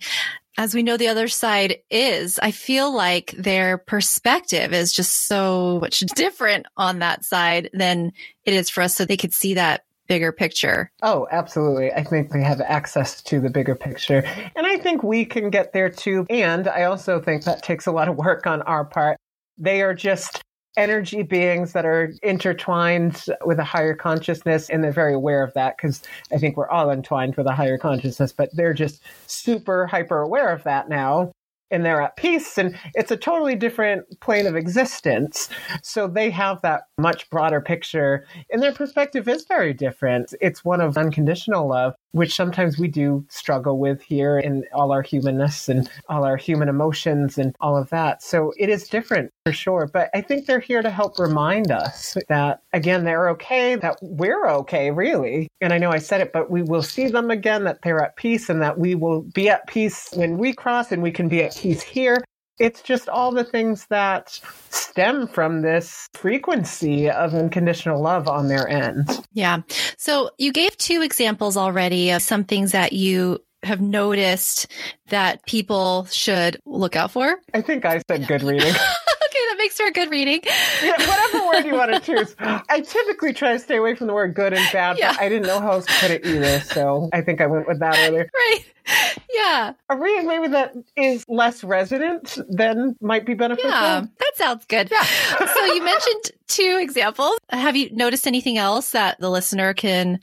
as 0.57 0.75
we 0.75 0.83
know 0.83 0.97
the 0.97 1.09
other 1.09 1.29
side 1.29 1.79
is, 1.91 2.39
I 2.39 2.51
feel 2.51 2.95
like 2.95 3.35
their 3.37 3.79
perspective 3.79 4.73
is 4.73 4.93
just 4.93 5.27
so 5.27 5.79
much 5.81 6.01
different 6.15 6.67
on 6.77 7.01
that 7.01 7.25
side 7.25 7.71
than 7.73 8.13
it 8.45 8.55
is 8.55 8.71
for 8.71 8.83
us. 8.83 8.95
So 8.95 9.05
they 9.05 9.17
could 9.17 9.33
see 9.33 9.55
that 9.55 9.85
bigger 10.07 10.33
picture. 10.33 10.91
Oh, 11.03 11.27
absolutely. 11.31 11.93
I 11.93 12.05
think 12.05 12.31
they 12.31 12.43
have 12.43 12.61
access 12.61 13.23
to 13.23 13.41
the 13.41 13.51
bigger 13.51 13.75
picture. 13.75 14.23
And 14.55 14.67
I 14.67 14.77
think 14.77 15.03
we 15.03 15.25
can 15.25 15.51
get 15.51 15.73
there 15.73 15.89
too. 15.91 16.27
And 16.29 16.69
I 16.69 16.85
also 16.85 17.21
think 17.21 17.45
that 17.45 17.63
takes 17.63 17.87
a 17.87 17.93
lot 17.93 18.09
of 18.09 18.17
work 18.17 18.47
on 18.47 18.63
our 18.63 18.85
part. 18.85 19.17
They 19.57 19.83
are 19.83 19.95
just 19.95 20.43
energy 20.77 21.23
beings 21.23 21.73
that 21.73 21.85
are 21.85 22.13
intertwined 22.23 23.27
with 23.45 23.59
a 23.59 23.65
higher 23.65 23.95
consciousness 23.95 24.69
and 24.69 24.83
they're 24.83 24.93
very 24.93 25.15
aware 25.15 25.43
of 25.43 25.53
that 25.55 25.77
because 25.77 26.03
i 26.33 26.39
think 26.39 26.57
we're 26.57 26.69
all 26.69 26.91
entwined 26.91 27.37
with 27.37 27.47
a 27.47 27.55
higher 27.55 27.79
consciousness 27.79 28.33
but 28.33 28.49
they're 28.55 28.75
just 28.75 29.03
super 29.27 29.87
hyper 29.87 30.21
aware 30.21 30.51
of 30.51 30.63
that 30.65 30.89
now 30.89 31.31
and 31.71 31.85
they're 31.85 32.01
at 32.01 32.17
peace 32.17 32.57
and 32.57 32.79
it's 32.95 33.11
a 33.11 33.17
totally 33.17 33.57
different 33.57 34.05
plane 34.21 34.47
of 34.47 34.55
existence. 34.55 35.49
So 35.83 36.07
they 36.07 36.31
have 36.31 36.63
that 36.63 36.85
much 36.99 37.29
broader 37.31 37.61
picture 37.61 38.27
and 38.53 38.63
their 38.63 38.73
perspective 38.73 39.27
is 39.29 39.45
very 39.47 39.73
different. 39.73 40.35
It's 40.41 40.65
one 40.65 40.81
of 40.81 40.97
unconditional 40.97 41.69
love 41.69 41.95
which 42.15 42.33
sometimes 42.33 42.79
we 42.79 42.87
do 42.87 43.25
struggle 43.29 43.79
with 43.79 44.01
here 44.01 44.39
in 44.39 44.65
all 44.73 44.93
our 44.93 45.03
humanness 45.03 45.69
and 45.69 45.91
all 46.09 46.25
our 46.25 46.37
human 46.37 46.69
emotions 46.69 47.39
and 47.39 47.57
all 47.61 47.77
of 47.77 47.91
that. 47.91 48.23
So 48.23 48.53
it 48.57 48.69
is 48.69 48.89
different 48.89 49.33
for 49.45 49.53
sure. 49.53 49.91
But 49.93 50.11
i 50.15 50.21
think 50.21 50.47
they're 50.47 50.61
here 50.61 50.81
to 50.81 50.91
help 50.91 51.19
remind 51.19 51.73
us 51.73 52.17
that 52.29 52.61
again 52.73 53.05
they're 53.05 53.29
okay 53.31 53.75
that 53.75 53.99
we're 54.01 54.47
okay 54.47 54.91
really. 54.93 55.49
And 55.61 55.73
i 55.73 55.79
know 55.79 55.91
i 55.91 55.99
said 55.99 56.21
it 56.21 56.33
but 56.33 56.51
we 56.51 56.63
will 56.63 56.83
see 56.83 57.09
them 57.09 57.31
again 57.31 57.65
that 57.65 57.83
they're 57.83 58.03
at 58.03 58.17
peace 58.17 58.49
and 58.49 58.63
that 58.63 58.79
we 58.79 58.95
will 58.95 59.23
be 59.23 59.49
at 59.49 59.67
peace 59.67 60.11
when 60.15 60.39
we 60.39 60.53
cross 60.53 60.93
and 60.93 61.03
we 61.03 61.11
can 61.11 61.29
be 61.29 61.43
at 61.43 61.57
peace 61.57 61.83
here. 61.83 62.23
It's 62.59 62.83
just 62.83 63.09
all 63.09 63.33
the 63.33 63.45
things 63.45 63.87
that 63.87 64.41
stem 64.71 65.27
from 65.27 65.63
this 65.63 66.09
frequency 66.15 67.11
of 67.11 67.35
unconditional 67.35 68.01
love 68.01 68.29
on 68.29 68.49
their 68.49 68.69
end. 68.69 69.09
Yeah. 69.33 69.63
So 69.97 70.31
you 70.39 70.53
gave 70.53 70.77
two 70.77 71.03
examples 71.03 71.57
already 71.57 72.11
of 72.11 72.23
some 72.23 72.45
things 72.45 72.73
that 72.73 72.93
you 72.93 73.41
have 73.65 73.81
noticed 73.81 74.67
that 75.09 75.45
people 75.47 76.07
should 76.11 76.61
look 76.65 76.97
out 76.97 77.11
for. 77.11 77.37
I 77.53 77.61
think 77.63 77.85
I 77.85 78.03
said 78.09 78.29
good 78.29 78.43
reading. 78.43 78.75
makes 79.65 79.79
for 79.79 79.87
a 79.87 79.93
good 79.93 80.11
reading. 80.11 80.41
yeah, 80.83 80.93
whatever 80.93 81.47
word 81.47 81.65
you 81.65 81.75
want 81.75 81.93
to 81.93 82.01
choose. 82.01 82.37
I 82.39 82.81
typically 82.81 83.33
try 83.33 83.53
to 83.53 83.59
stay 83.59 83.77
away 83.77 83.95
from 83.95 84.09
the 84.09 84.13
word 84.13 84.35
good 84.35 84.53
and 84.53 84.67
bad, 84.73 84.99
yeah. 84.99 85.13
but 85.13 85.23
I 85.23 85.29
didn't 85.31 85.47
know 85.47 85.59
how 85.59 85.73
else 85.73 85.87
to 85.87 85.93
put 86.01 86.11
it 86.11 86.27
either. 86.27 86.61
So 86.61 87.09
I 87.13 87.23
think 87.23 87.41
I 87.41 87.47
went 87.47 87.67
with 87.67 87.79
that 87.81 87.97
earlier. 87.99 88.31
Right. 88.45 88.65
Yeah. 89.33 89.73
A 89.89 89.97
reading 89.97 90.27
maybe 90.27 90.49
that 90.49 90.75
is 90.97 91.25
less 91.27 91.65
resonant 91.65 92.37
then 92.51 92.95
might 93.01 93.25
be 93.25 93.33
beneficial. 93.33 93.71
Yeah, 93.71 94.05
that 94.19 94.33
sounds 94.37 94.67
good. 94.67 94.91
Yeah. 94.91 95.03
so 95.55 95.65
you 95.65 95.83
mentioned 95.83 96.33
two 96.47 96.79
examples. 96.83 97.39
Have 97.49 97.77
you 97.77 97.89
noticed 97.93 98.27
anything 98.27 98.59
else 98.59 98.91
that 98.91 99.19
the 99.21 99.31
listener 99.31 99.73
can 99.73 100.21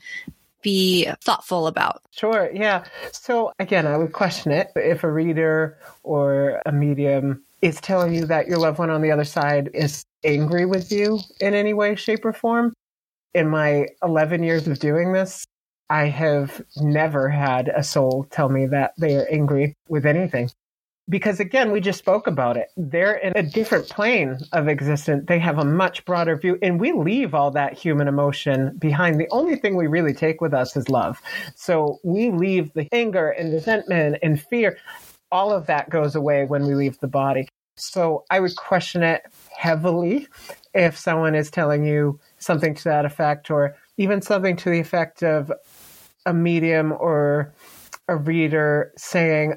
be 0.62 1.08
thoughtful 1.22 1.66
about? 1.66 2.02
Sure. 2.12 2.50
Yeah. 2.54 2.84
So 3.10 3.52
again, 3.58 3.86
I 3.86 3.96
would 3.96 4.12
question 4.12 4.52
it 4.52 4.70
if 4.76 5.02
a 5.02 5.10
reader 5.10 5.76
or 6.04 6.62
a 6.64 6.70
medium 6.70 7.42
is 7.62 7.80
telling 7.80 8.12
you 8.12 8.26
that 8.26 8.48
your 8.48 8.58
loved 8.58 8.78
one 8.78 8.90
on 8.90 9.00
the 9.00 9.10
other 9.10 9.24
side 9.24 9.70
is 9.72 10.04
angry 10.24 10.66
with 10.66 10.92
you 10.92 11.20
in 11.40 11.54
any 11.54 11.72
way, 11.72 11.94
shape, 11.94 12.24
or 12.24 12.32
form. 12.32 12.72
In 13.34 13.48
my 13.48 13.86
11 14.02 14.42
years 14.42 14.68
of 14.68 14.78
doing 14.78 15.12
this, 15.12 15.46
I 15.88 16.06
have 16.06 16.62
never 16.76 17.28
had 17.28 17.68
a 17.68 17.82
soul 17.82 18.26
tell 18.30 18.48
me 18.48 18.66
that 18.66 18.92
they 18.98 19.16
are 19.16 19.26
angry 19.30 19.74
with 19.88 20.04
anything. 20.04 20.50
Because 21.08 21.40
again, 21.40 21.72
we 21.72 21.80
just 21.80 21.98
spoke 21.98 22.26
about 22.26 22.56
it. 22.56 22.68
They're 22.76 23.16
in 23.16 23.32
a 23.36 23.42
different 23.42 23.88
plane 23.88 24.38
of 24.52 24.68
existence. 24.68 25.24
They 25.26 25.38
have 25.38 25.58
a 25.58 25.64
much 25.64 26.04
broader 26.04 26.36
view, 26.36 26.58
and 26.62 26.80
we 26.80 26.92
leave 26.92 27.34
all 27.34 27.50
that 27.52 27.74
human 27.74 28.08
emotion 28.08 28.76
behind. 28.78 29.20
The 29.20 29.28
only 29.30 29.56
thing 29.56 29.76
we 29.76 29.86
really 29.86 30.14
take 30.14 30.40
with 30.40 30.54
us 30.54 30.76
is 30.76 30.88
love. 30.88 31.20
So 31.56 31.98
we 32.04 32.30
leave 32.30 32.72
the 32.74 32.88
anger 32.92 33.30
and 33.30 33.52
resentment 33.52 34.18
and 34.22 34.40
fear. 34.40 34.78
All 35.32 35.50
of 35.50 35.66
that 35.66 35.90
goes 35.90 36.14
away 36.14 36.44
when 36.44 36.66
we 36.66 36.74
leave 36.74 37.00
the 37.00 37.08
body. 37.08 37.48
So 37.76 38.24
I 38.30 38.38
would 38.38 38.54
question 38.54 39.02
it 39.02 39.22
heavily 39.56 40.28
if 40.74 40.96
someone 40.96 41.34
is 41.34 41.50
telling 41.50 41.84
you 41.84 42.20
something 42.38 42.74
to 42.74 42.84
that 42.84 43.04
effect, 43.04 43.50
or 43.50 43.74
even 43.96 44.22
something 44.22 44.56
to 44.56 44.70
the 44.70 44.78
effect 44.78 45.22
of 45.22 45.50
a 46.26 46.34
medium 46.34 46.92
or 46.92 47.52
a 48.08 48.16
reader 48.16 48.92
saying, 48.96 49.54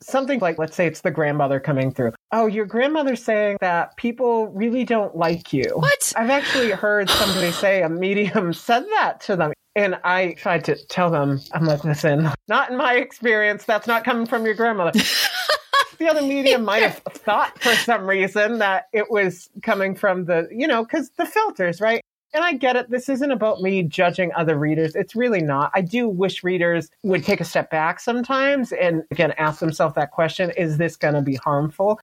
something 0.00 0.40
like, 0.40 0.58
let's 0.58 0.74
say 0.74 0.86
it's 0.86 1.02
the 1.02 1.10
grandmother 1.10 1.60
coming 1.60 1.92
through. 1.92 2.12
Oh, 2.32 2.46
your 2.46 2.64
grandmother's 2.64 3.22
saying 3.22 3.58
that 3.60 3.96
people 3.96 4.48
really 4.48 4.84
don't 4.84 5.14
like 5.14 5.52
you. 5.52 5.70
What? 5.74 6.12
I've 6.16 6.30
actually 6.30 6.70
heard 6.70 7.10
somebody 7.10 7.52
say 7.52 7.82
a 7.82 7.88
medium 7.90 8.54
said 8.54 8.86
that 8.96 9.20
to 9.22 9.36
them. 9.36 9.52
And 9.80 9.98
I 10.04 10.34
tried 10.34 10.66
to 10.66 10.76
tell 10.88 11.08
them, 11.10 11.40
I'm 11.54 11.64
like, 11.64 11.84
listen, 11.84 12.28
not 12.48 12.70
in 12.70 12.76
my 12.76 12.96
experience. 12.96 13.64
That's 13.64 13.86
not 13.86 14.04
coming 14.04 14.26
from 14.26 14.44
your 14.44 14.52
grandmother. 14.52 14.92
the 15.98 16.06
other 16.06 16.20
medium 16.20 16.66
might 16.66 16.82
have 16.82 16.98
thought 17.14 17.58
for 17.62 17.74
some 17.76 18.06
reason 18.06 18.58
that 18.58 18.88
it 18.92 19.10
was 19.10 19.48
coming 19.62 19.94
from 19.94 20.26
the, 20.26 20.46
you 20.50 20.66
know, 20.66 20.84
because 20.84 21.08
the 21.16 21.24
filters, 21.24 21.80
right? 21.80 22.02
And 22.34 22.44
I 22.44 22.52
get 22.52 22.76
it. 22.76 22.90
This 22.90 23.08
isn't 23.08 23.30
about 23.30 23.62
me 23.62 23.82
judging 23.82 24.30
other 24.34 24.58
readers. 24.58 24.94
It's 24.94 25.16
really 25.16 25.40
not. 25.40 25.70
I 25.74 25.80
do 25.80 26.10
wish 26.10 26.44
readers 26.44 26.90
would 27.02 27.24
take 27.24 27.40
a 27.40 27.44
step 27.46 27.70
back 27.70 28.00
sometimes 28.00 28.72
and 28.72 29.04
again 29.10 29.32
ask 29.38 29.60
themselves 29.60 29.94
that 29.94 30.10
question 30.10 30.52
is 30.58 30.76
this 30.76 30.94
going 30.94 31.14
to 31.14 31.22
be 31.22 31.36
harmful? 31.36 31.98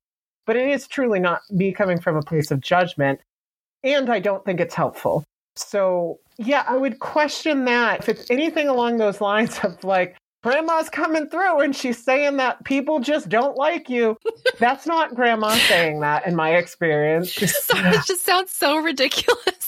But 0.47 0.55
it 0.55 0.67
is 0.67 0.87
truly 0.87 1.19
not 1.19 1.41
me 1.51 1.73
coming 1.73 1.99
from 1.99 2.15
a 2.15 2.23
place 2.23 2.49
of 2.49 2.59
judgment. 2.59 3.19
And 3.83 4.09
I 4.09 4.19
don't 4.19 4.43
think 4.43 4.59
it's 4.59 4.73
helpful. 4.73 5.23
So, 5.57 6.19
yeah, 6.37 6.63
I 6.67 6.77
would 6.77 6.99
question 6.99 7.65
that. 7.65 7.99
If 7.99 8.09
it's 8.09 8.31
anything 8.31 8.67
along 8.67 8.97
those 8.97 9.21
lines 9.21 9.59
of 9.63 9.83
like, 9.83 10.15
grandma's 10.43 10.89
coming 10.89 11.27
through 11.27 11.59
and 11.59 11.75
she's 11.75 12.01
saying 12.01 12.37
that 12.37 12.63
people 12.63 12.99
just 12.99 13.27
don't 13.29 13.57
like 13.57 13.89
you. 13.89 14.17
That's 14.59 14.85
not 14.85 15.15
grandma 15.15 15.49
saying 15.49 15.99
that 16.01 16.25
in 16.25 16.35
my 16.35 16.55
experience. 16.55 17.33
Sorry, 17.65 17.89
it 17.89 18.05
just 18.05 18.23
sounds 18.23 18.51
so 18.51 18.77
ridiculous. 18.77 19.65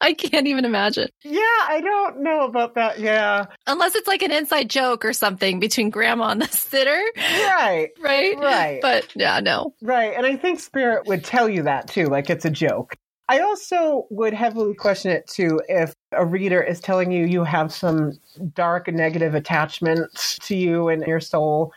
I 0.00 0.12
can't 0.14 0.46
even 0.46 0.64
imagine. 0.64 1.08
Yeah, 1.22 1.40
I 1.40 1.80
don't 1.82 2.22
know 2.22 2.44
about 2.44 2.74
that. 2.74 2.98
Yeah. 2.98 3.46
Unless 3.66 3.94
it's 3.94 4.08
like 4.08 4.22
an 4.22 4.32
inside 4.32 4.68
joke 4.68 5.04
or 5.04 5.12
something 5.12 5.60
between 5.60 5.90
grandma 5.90 6.30
and 6.30 6.42
the 6.42 6.48
sitter. 6.48 7.02
Right. 7.16 7.90
Right. 8.00 8.36
Right. 8.38 8.80
But 8.82 9.14
yeah, 9.14 9.40
no. 9.40 9.74
Right. 9.80 10.12
And 10.14 10.26
I 10.26 10.36
think 10.36 10.60
spirit 10.60 11.06
would 11.06 11.24
tell 11.24 11.48
you 11.48 11.62
that 11.62 11.88
too, 11.88 12.06
like 12.06 12.28
it's 12.30 12.44
a 12.44 12.50
joke. 12.50 12.96
I 13.28 13.40
also 13.40 14.06
would 14.10 14.34
heavily 14.34 14.74
question 14.74 15.10
it 15.10 15.26
too 15.26 15.60
if 15.68 15.94
a 16.12 16.26
reader 16.26 16.62
is 16.62 16.80
telling 16.80 17.10
you 17.10 17.24
you 17.24 17.42
have 17.44 17.72
some 17.72 18.12
dark 18.52 18.88
negative 18.88 19.34
attachments 19.34 20.38
to 20.40 20.54
you 20.54 20.88
and 20.88 21.06
your 21.06 21.20
soul. 21.20 21.72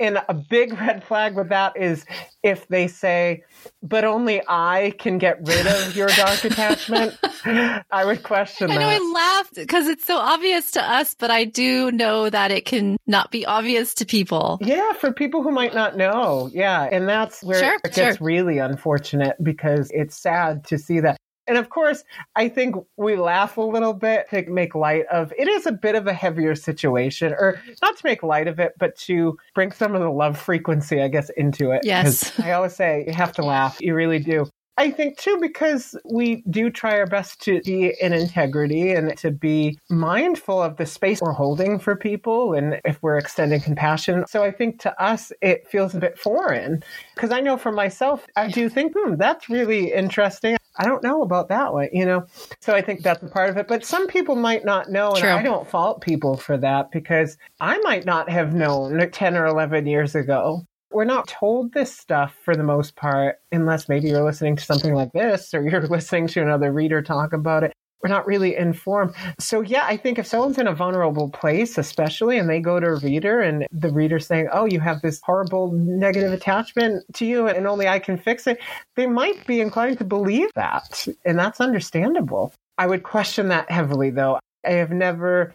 And 0.00 0.20
a 0.28 0.34
big 0.34 0.72
red 0.72 1.04
flag 1.04 1.36
with 1.36 1.50
that 1.50 1.76
is 1.76 2.04
if 2.42 2.66
they 2.68 2.88
say, 2.88 3.44
but 3.82 4.04
only 4.04 4.42
I 4.48 4.92
can 4.98 5.18
get 5.18 5.38
rid 5.46 5.66
of 5.66 5.94
your 5.96 6.08
dark 6.08 6.44
attachment. 6.44 7.16
I 7.44 8.04
would 8.04 8.22
question 8.24 8.70
I 8.70 8.74
that. 8.74 8.80
know 8.80 8.88
I 8.88 9.12
laughed 9.14 9.54
because 9.54 9.86
it's 9.86 10.04
so 10.04 10.16
obvious 10.18 10.72
to 10.72 10.82
us, 10.82 11.14
but 11.14 11.30
I 11.30 11.44
do 11.44 11.92
know 11.92 12.28
that 12.28 12.50
it 12.50 12.64
can 12.64 12.96
not 13.06 13.30
be 13.30 13.46
obvious 13.46 13.94
to 13.94 14.04
people. 14.04 14.58
Yeah, 14.60 14.92
for 14.94 15.12
people 15.12 15.42
who 15.44 15.52
might 15.52 15.74
not 15.74 15.96
know. 15.96 16.50
Yeah. 16.52 16.88
And 16.90 17.08
that's 17.08 17.42
where 17.44 17.60
Sure, 17.62 17.76
it 17.84 17.92
gets 17.94 18.18
sure. 18.18 18.26
really 18.26 18.58
unfortunate 18.58 19.36
because 19.42 19.90
it's 19.94 20.16
sad 20.20 20.64
to 20.66 20.78
see 20.78 21.00
that. 21.00 21.16
And 21.46 21.58
of 21.58 21.68
course, 21.68 22.04
I 22.36 22.48
think 22.48 22.76
we 22.96 23.16
laugh 23.16 23.56
a 23.56 23.62
little 23.62 23.92
bit 23.92 24.28
to 24.30 24.48
make 24.50 24.74
light 24.74 25.06
of 25.06 25.32
it 25.38 25.46
is 25.46 25.66
a 25.66 25.72
bit 25.72 25.94
of 25.94 26.06
a 26.06 26.12
heavier 26.12 26.54
situation, 26.54 27.32
or 27.32 27.60
not 27.82 27.96
to 27.96 28.02
make 28.04 28.22
light 28.22 28.48
of 28.48 28.58
it, 28.58 28.74
but 28.78 28.96
to 29.00 29.36
bring 29.54 29.70
some 29.72 29.94
of 29.94 30.00
the 30.00 30.10
love 30.10 30.38
frequency, 30.38 31.02
I 31.02 31.08
guess, 31.08 31.30
into 31.30 31.70
it. 31.70 31.82
Yes. 31.84 32.38
I 32.40 32.52
always 32.52 32.74
say 32.74 33.04
you 33.06 33.12
have 33.12 33.32
to 33.34 33.44
laugh. 33.44 33.78
You 33.80 33.94
really 33.94 34.18
do. 34.18 34.46
I 34.76 34.90
think 34.90 35.18
too, 35.18 35.38
because 35.40 35.96
we 36.04 36.42
do 36.50 36.68
try 36.68 36.98
our 36.98 37.06
best 37.06 37.40
to 37.42 37.60
be 37.62 37.94
in 38.00 38.12
integrity 38.12 38.90
and 38.90 39.16
to 39.18 39.30
be 39.30 39.78
mindful 39.88 40.60
of 40.60 40.76
the 40.76 40.86
space 40.86 41.20
we're 41.20 41.32
holding 41.32 41.78
for 41.78 41.94
people 41.94 42.54
and 42.54 42.80
if 42.84 43.00
we're 43.00 43.18
extending 43.18 43.60
compassion. 43.60 44.24
So 44.26 44.42
I 44.42 44.50
think 44.50 44.80
to 44.80 45.02
us, 45.02 45.32
it 45.40 45.68
feels 45.68 45.94
a 45.94 45.98
bit 45.98 46.18
foreign 46.18 46.82
because 47.14 47.30
I 47.30 47.40
know 47.40 47.56
for 47.56 47.70
myself, 47.70 48.26
I 48.34 48.48
do 48.48 48.68
think, 48.68 48.94
hmm, 48.96 49.14
that's 49.14 49.48
really 49.48 49.92
interesting. 49.92 50.56
I 50.76 50.86
don't 50.86 51.04
know 51.04 51.22
about 51.22 51.48
that 51.50 51.72
one, 51.72 51.88
you 51.92 52.04
know? 52.04 52.26
So 52.58 52.74
I 52.74 52.82
think 52.82 53.02
that's 53.02 53.22
a 53.22 53.28
part 53.28 53.50
of 53.50 53.56
it. 53.56 53.68
But 53.68 53.84
some 53.84 54.08
people 54.08 54.34
might 54.34 54.64
not 54.64 54.90
know, 54.90 55.10
and 55.10 55.18
True. 55.18 55.30
I 55.30 55.42
don't 55.42 55.68
fault 55.68 56.00
people 56.00 56.36
for 56.36 56.56
that 56.56 56.90
because 56.90 57.38
I 57.60 57.78
might 57.78 58.04
not 58.04 58.28
have 58.28 58.54
known 58.54 59.08
10 59.08 59.36
or 59.36 59.46
11 59.46 59.86
years 59.86 60.16
ago 60.16 60.66
we're 60.94 61.04
not 61.04 61.28
told 61.28 61.72
this 61.72 61.94
stuff 61.94 62.34
for 62.44 62.54
the 62.54 62.62
most 62.62 62.96
part, 62.96 63.40
unless 63.52 63.88
maybe 63.88 64.08
you're 64.08 64.24
listening 64.24 64.56
to 64.56 64.64
something 64.64 64.94
like 64.94 65.12
this 65.12 65.52
or 65.52 65.62
you're 65.68 65.86
listening 65.88 66.28
to 66.28 66.42
another 66.42 66.72
reader 66.72 67.02
talk 67.02 67.32
about 67.32 67.64
it. 67.64 67.72
We're 68.02 68.10
not 68.10 68.26
really 68.26 68.54
informed. 68.54 69.14
So, 69.38 69.62
yeah, 69.62 69.86
I 69.86 69.96
think 69.96 70.18
if 70.18 70.26
someone's 70.26 70.58
in 70.58 70.66
a 70.66 70.74
vulnerable 70.74 71.30
place, 71.30 71.78
especially, 71.78 72.36
and 72.36 72.50
they 72.50 72.60
go 72.60 72.78
to 72.78 72.86
a 72.88 72.96
reader 72.96 73.40
and 73.40 73.66
the 73.72 73.90
reader's 73.90 74.26
saying, 74.26 74.48
Oh, 74.52 74.66
you 74.66 74.78
have 74.80 75.00
this 75.00 75.22
horrible 75.24 75.72
negative 75.72 76.30
attachment 76.30 77.02
to 77.14 77.24
you 77.24 77.48
and 77.48 77.66
only 77.66 77.88
I 77.88 77.98
can 77.98 78.18
fix 78.18 78.46
it, 78.46 78.60
they 78.94 79.06
might 79.06 79.46
be 79.46 79.62
inclined 79.62 79.96
to 79.98 80.04
believe 80.04 80.50
that. 80.54 81.06
And 81.24 81.38
that's 81.38 81.62
understandable. 81.62 82.52
I 82.76 82.86
would 82.86 83.04
question 83.04 83.48
that 83.48 83.70
heavily, 83.70 84.10
though. 84.10 84.38
I 84.66 84.72
have 84.72 84.90
never 84.90 85.54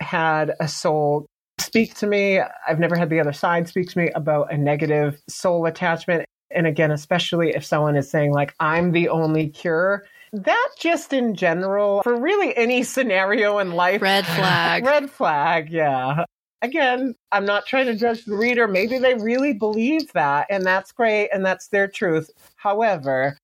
had 0.00 0.54
a 0.60 0.68
soul 0.68 1.26
speak 1.62 1.94
to 1.96 2.06
me. 2.06 2.40
I've 2.66 2.78
never 2.78 2.96
had 2.96 3.10
the 3.10 3.20
other 3.20 3.32
side 3.32 3.68
speak 3.68 3.90
to 3.90 3.98
me 3.98 4.10
about 4.14 4.52
a 4.52 4.56
negative 4.56 5.20
soul 5.28 5.66
attachment. 5.66 6.26
And 6.50 6.66
again, 6.66 6.90
especially 6.90 7.50
if 7.50 7.64
someone 7.64 7.96
is 7.96 8.10
saying, 8.10 8.32
like, 8.32 8.54
I'm 8.60 8.92
the 8.92 9.08
only 9.08 9.48
cure. 9.48 10.04
That 10.32 10.68
just 10.78 11.12
in 11.12 11.34
general, 11.34 12.02
for 12.02 12.18
really 12.18 12.56
any 12.56 12.82
scenario 12.82 13.58
in 13.58 13.72
life, 13.72 14.00
Red 14.00 14.26
flag. 14.26 14.84
red 14.86 15.10
flag, 15.10 15.70
yeah. 15.70 16.24
Again, 16.62 17.14
I'm 17.32 17.44
not 17.44 17.66
trying 17.66 17.86
to 17.86 17.96
judge 17.96 18.24
the 18.24 18.36
reader. 18.36 18.66
Maybe 18.68 18.98
they 18.98 19.14
really 19.14 19.52
believe 19.52 20.10
that, 20.12 20.46
and 20.48 20.64
that's 20.64 20.92
great, 20.92 21.28
and 21.30 21.44
that's 21.44 21.68
their 21.68 21.88
truth. 21.88 22.30
However, 22.56 23.36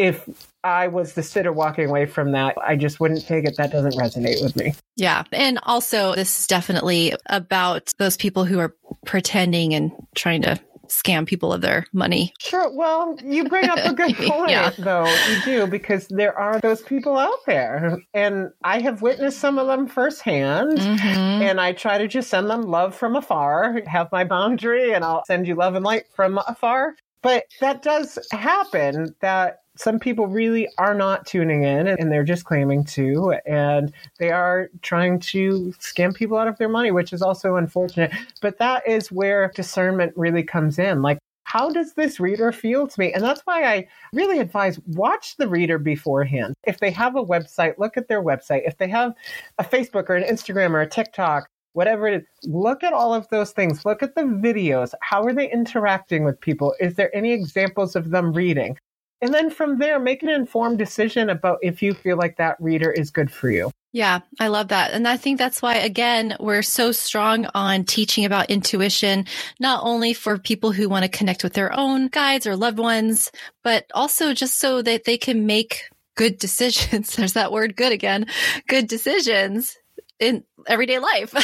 if 0.00 0.48
I 0.64 0.88
was 0.88 1.12
the 1.12 1.22
sitter 1.22 1.52
walking 1.52 1.88
away 1.90 2.06
from 2.06 2.32
that, 2.32 2.56
I 2.66 2.74
just 2.74 3.00
wouldn't 3.00 3.26
take 3.26 3.44
it. 3.44 3.56
That 3.58 3.70
doesn't 3.70 3.94
resonate 4.00 4.42
with 4.42 4.56
me. 4.56 4.72
Yeah. 4.96 5.24
And 5.30 5.58
also, 5.64 6.14
this 6.14 6.40
is 6.40 6.46
definitely 6.46 7.12
about 7.26 7.92
those 7.98 8.16
people 8.16 8.46
who 8.46 8.58
are 8.58 8.74
pretending 9.04 9.74
and 9.74 9.92
trying 10.14 10.40
to 10.42 10.58
scam 10.88 11.26
people 11.26 11.52
of 11.52 11.60
their 11.60 11.86
money. 11.92 12.32
Sure. 12.40 12.68
Well, 12.74 13.16
you 13.22 13.44
bring 13.44 13.68
up 13.68 13.78
a 13.78 13.92
good 13.92 14.16
point, 14.16 14.50
Yeah. 14.50 14.70
though. 14.78 15.04
You 15.04 15.42
do, 15.44 15.66
because 15.66 16.08
there 16.08 16.36
are 16.36 16.58
those 16.60 16.80
people 16.80 17.18
out 17.18 17.38
there. 17.46 17.98
And 18.14 18.48
I 18.64 18.80
have 18.80 19.02
witnessed 19.02 19.38
some 19.38 19.58
of 19.58 19.66
them 19.66 19.86
firsthand. 19.86 20.78
Mhm. 20.78 21.42
And 21.42 21.60
I 21.60 21.72
try 21.74 21.98
to 21.98 22.08
just 22.08 22.30
send 22.30 22.48
them 22.48 22.62
love 22.62 22.94
from 22.96 23.16
afar, 23.16 23.80
have 23.86 24.10
my 24.10 24.24
boundary, 24.24 24.92
and 24.94 25.04
I'll 25.04 25.24
send 25.26 25.46
you 25.46 25.54
love 25.56 25.74
and 25.74 25.84
light 25.84 26.04
from 26.16 26.38
afar. 26.48 26.94
But 27.22 27.44
that 27.60 27.82
does 27.82 28.18
happen 28.32 29.14
that 29.20 29.59
some 29.76 29.98
people 29.98 30.26
really 30.26 30.68
are 30.78 30.94
not 30.94 31.26
tuning 31.26 31.62
in 31.62 31.86
and 31.86 32.10
they're 32.10 32.24
just 32.24 32.44
claiming 32.44 32.84
to, 32.84 33.34
and 33.46 33.92
they 34.18 34.30
are 34.30 34.68
trying 34.82 35.20
to 35.20 35.72
scam 35.78 36.14
people 36.14 36.36
out 36.36 36.48
of 36.48 36.58
their 36.58 36.68
money, 36.68 36.90
which 36.90 37.12
is 37.12 37.22
also 37.22 37.56
unfortunate. 37.56 38.12
But 38.42 38.58
that 38.58 38.86
is 38.86 39.10
where 39.10 39.50
discernment 39.54 40.12
really 40.16 40.42
comes 40.42 40.78
in. 40.78 41.02
Like, 41.02 41.18
how 41.44 41.70
does 41.70 41.94
this 41.94 42.20
reader 42.20 42.52
feel 42.52 42.86
to 42.86 43.00
me? 43.00 43.12
And 43.12 43.24
that's 43.24 43.40
why 43.44 43.64
I 43.64 43.88
really 44.12 44.38
advise 44.38 44.78
watch 44.86 45.36
the 45.36 45.48
reader 45.48 45.78
beforehand. 45.78 46.54
If 46.64 46.78
they 46.78 46.92
have 46.92 47.16
a 47.16 47.24
website, 47.24 47.78
look 47.78 47.96
at 47.96 48.06
their 48.06 48.22
website. 48.22 48.62
If 48.66 48.78
they 48.78 48.88
have 48.88 49.14
a 49.58 49.64
Facebook 49.64 50.08
or 50.08 50.14
an 50.14 50.22
Instagram 50.22 50.70
or 50.70 50.80
a 50.80 50.88
TikTok, 50.88 51.48
whatever 51.72 52.06
it 52.06 52.22
is, 52.22 52.48
look 52.48 52.84
at 52.84 52.92
all 52.92 53.14
of 53.14 53.28
those 53.30 53.50
things. 53.52 53.84
Look 53.84 54.02
at 54.02 54.14
the 54.14 54.22
videos. 54.22 54.92
How 55.00 55.24
are 55.24 55.32
they 55.32 55.50
interacting 55.50 56.24
with 56.24 56.40
people? 56.40 56.74
Is 56.80 56.94
there 56.94 57.14
any 57.16 57.32
examples 57.32 57.96
of 57.96 58.10
them 58.10 58.32
reading? 58.32 58.76
And 59.22 59.34
then 59.34 59.50
from 59.50 59.78
there, 59.78 59.98
make 59.98 60.22
an 60.22 60.30
informed 60.30 60.78
decision 60.78 61.28
about 61.28 61.58
if 61.62 61.82
you 61.82 61.92
feel 61.92 62.16
like 62.16 62.38
that 62.38 62.56
reader 62.60 62.90
is 62.90 63.10
good 63.10 63.30
for 63.30 63.50
you. 63.50 63.70
Yeah, 63.92 64.20
I 64.38 64.48
love 64.48 64.68
that. 64.68 64.92
And 64.92 65.06
I 65.06 65.16
think 65.16 65.38
that's 65.38 65.60
why, 65.60 65.76
again, 65.76 66.36
we're 66.38 66.62
so 66.62 66.92
strong 66.92 67.46
on 67.54 67.84
teaching 67.84 68.24
about 68.24 68.48
intuition, 68.48 69.26
not 69.58 69.80
only 69.82 70.14
for 70.14 70.38
people 70.38 70.70
who 70.72 70.88
want 70.88 71.04
to 71.04 71.08
connect 71.10 71.42
with 71.42 71.54
their 71.54 71.72
own 71.76 72.06
guides 72.08 72.46
or 72.46 72.56
loved 72.56 72.78
ones, 72.78 73.32
but 73.64 73.86
also 73.92 74.32
just 74.32 74.58
so 74.58 74.80
that 74.80 75.04
they 75.04 75.18
can 75.18 75.44
make 75.44 75.82
good 76.14 76.38
decisions. 76.38 77.16
There's 77.16 77.32
that 77.32 77.52
word 77.52 77.76
good 77.76 77.92
again, 77.92 78.26
good 78.68 78.86
decisions 78.86 79.76
in 80.20 80.44
everyday 80.68 80.98
life, 80.98 81.34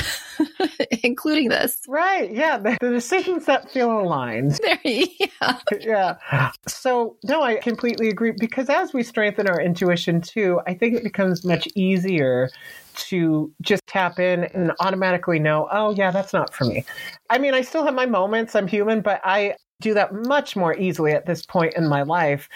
including 1.03 1.49
this. 1.49 1.81
Right. 1.89 2.31
Yeah. 2.31 2.59
The, 2.59 2.77
the, 2.81 2.91
decisions 2.91 3.47
that 3.47 3.71
feel 3.71 4.01
aligned. 4.01 4.61
Very, 4.63 5.17
yeah. 5.19 5.59
yeah. 5.81 6.53
So, 6.69 7.17
no, 7.25 7.43
I 7.43 7.57
completely 7.57 8.11
agree 8.11 8.35
because 8.39 8.69
as 8.69 8.93
we 8.93 9.03
strengthen 9.03 9.49
our 9.49 9.61
intuition 9.61 10.21
too, 10.21 10.61
I 10.67 10.75
think 10.75 10.95
it 10.95 11.03
becomes 11.03 11.45
much 11.45 11.67
easier 11.75 12.51
to 12.97 13.53
just 13.63 13.87
tap 13.87 14.19
in 14.19 14.45
and 14.45 14.73
automatically 14.81 15.39
know, 15.39 15.69
oh, 15.73 15.95
yeah, 15.95 16.11
that's 16.11 16.33
not 16.33 16.55
for 16.55 16.65
me. 16.65 16.85
I 17.31 17.39
mean, 17.39 17.55
I 17.55 17.63
still 17.63 17.85
have 17.85 17.95
my 17.95 18.07
moments. 18.07 18.55
I'm 18.55 18.69
human, 18.69 19.01
but 19.01 19.21
I 19.25 19.57
do 19.81 19.95
that 19.95 20.15
much 20.15 20.57
more 20.57 20.77
easily 20.77 21.13
at 21.13 21.27
this 21.27 21.45
point 21.45 21.75
in 21.75 21.87
my 21.87 22.03
life 22.03 22.49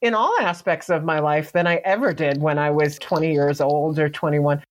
in 0.00 0.14
all 0.14 0.34
aspects 0.40 0.90
of 0.90 1.04
my 1.04 1.20
life 1.20 1.52
than 1.52 1.66
I 1.66 1.76
ever 1.84 2.12
did 2.12 2.42
when 2.42 2.58
I 2.58 2.70
was 2.70 2.98
20 2.98 3.32
years 3.32 3.60
old 3.60 3.98
or 3.98 4.08
21. 4.08 4.62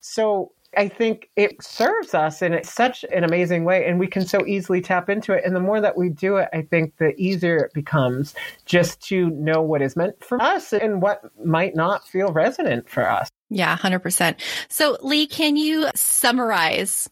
So 0.00 0.52
I 0.76 0.88
think 0.88 1.30
it 1.34 1.62
serves 1.62 2.14
us 2.14 2.42
in 2.42 2.62
such 2.62 3.04
an 3.14 3.24
amazing 3.24 3.64
way, 3.64 3.86
and 3.86 3.98
we 3.98 4.06
can 4.06 4.26
so 4.26 4.46
easily 4.46 4.80
tap 4.80 5.08
into 5.08 5.32
it. 5.32 5.44
And 5.44 5.56
the 5.56 5.60
more 5.60 5.80
that 5.80 5.96
we 5.96 6.10
do 6.10 6.36
it, 6.36 6.48
I 6.52 6.62
think 6.62 6.96
the 6.98 7.14
easier 7.16 7.56
it 7.56 7.72
becomes 7.72 8.34
just 8.66 9.00
to 9.08 9.30
know 9.30 9.62
what 9.62 9.80
is 9.80 9.96
meant 9.96 10.22
for 10.22 10.40
us 10.40 10.72
and 10.72 11.00
what 11.00 11.22
might 11.44 11.74
not 11.74 12.06
feel 12.06 12.32
resonant 12.32 12.88
for 12.88 13.08
us. 13.08 13.30
Yeah, 13.48 13.76
100%. 13.78 14.38
So, 14.68 14.98
Lee, 15.00 15.26
can 15.26 15.56
you 15.56 15.88
summarize 15.94 17.08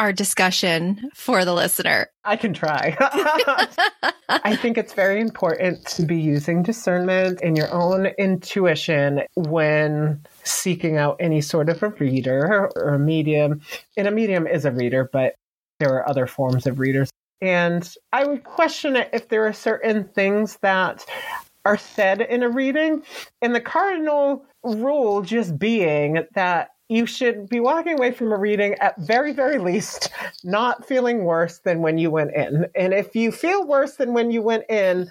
our 0.00 0.14
discussion 0.14 1.10
for 1.14 1.44
the 1.44 1.52
listener? 1.52 2.08
I 2.24 2.36
can 2.36 2.54
try. 2.54 2.96
I 4.30 4.56
think 4.56 4.78
it's 4.78 4.94
very 4.94 5.20
important 5.20 5.84
to 5.88 6.02
be 6.02 6.18
using 6.18 6.62
discernment 6.62 7.40
and 7.42 7.54
your 7.54 7.70
own 7.70 8.06
intuition 8.18 9.22
when 9.34 10.24
seeking 10.42 10.96
out 10.96 11.18
any 11.20 11.42
sort 11.42 11.68
of 11.68 11.82
a 11.82 11.90
reader 11.90 12.70
or 12.74 12.94
a 12.94 12.98
medium. 12.98 13.60
And 13.98 14.08
a 14.08 14.10
medium 14.10 14.46
is 14.46 14.64
a 14.64 14.72
reader, 14.72 15.08
but 15.12 15.34
there 15.80 15.90
are 15.90 16.08
other 16.08 16.26
forms 16.26 16.66
of 16.66 16.78
readers. 16.78 17.10
And 17.42 17.86
I 18.10 18.24
would 18.24 18.44
question 18.44 18.96
it 18.96 19.10
if 19.12 19.28
there 19.28 19.46
are 19.46 19.52
certain 19.52 20.04
things 20.04 20.56
that 20.62 21.04
are 21.66 21.76
said 21.76 22.22
in 22.22 22.42
a 22.42 22.48
reading. 22.48 23.02
And 23.42 23.54
the 23.54 23.60
cardinal 23.60 24.46
rule 24.62 25.20
just 25.20 25.58
being 25.58 26.24
that 26.34 26.70
you 26.90 27.06
should 27.06 27.48
be 27.48 27.60
walking 27.60 27.94
away 27.94 28.10
from 28.10 28.32
a 28.32 28.36
reading 28.36 28.74
at 28.80 28.98
very, 28.98 29.32
very 29.32 29.58
least 29.58 30.10
not 30.42 30.86
feeling 30.86 31.24
worse 31.24 31.60
than 31.60 31.82
when 31.82 31.98
you 31.98 32.10
went 32.10 32.34
in. 32.34 32.66
And 32.74 32.92
if 32.92 33.14
you 33.14 33.30
feel 33.30 33.64
worse 33.64 33.94
than 33.94 34.12
when 34.12 34.32
you 34.32 34.42
went 34.42 34.68
in, 34.68 35.08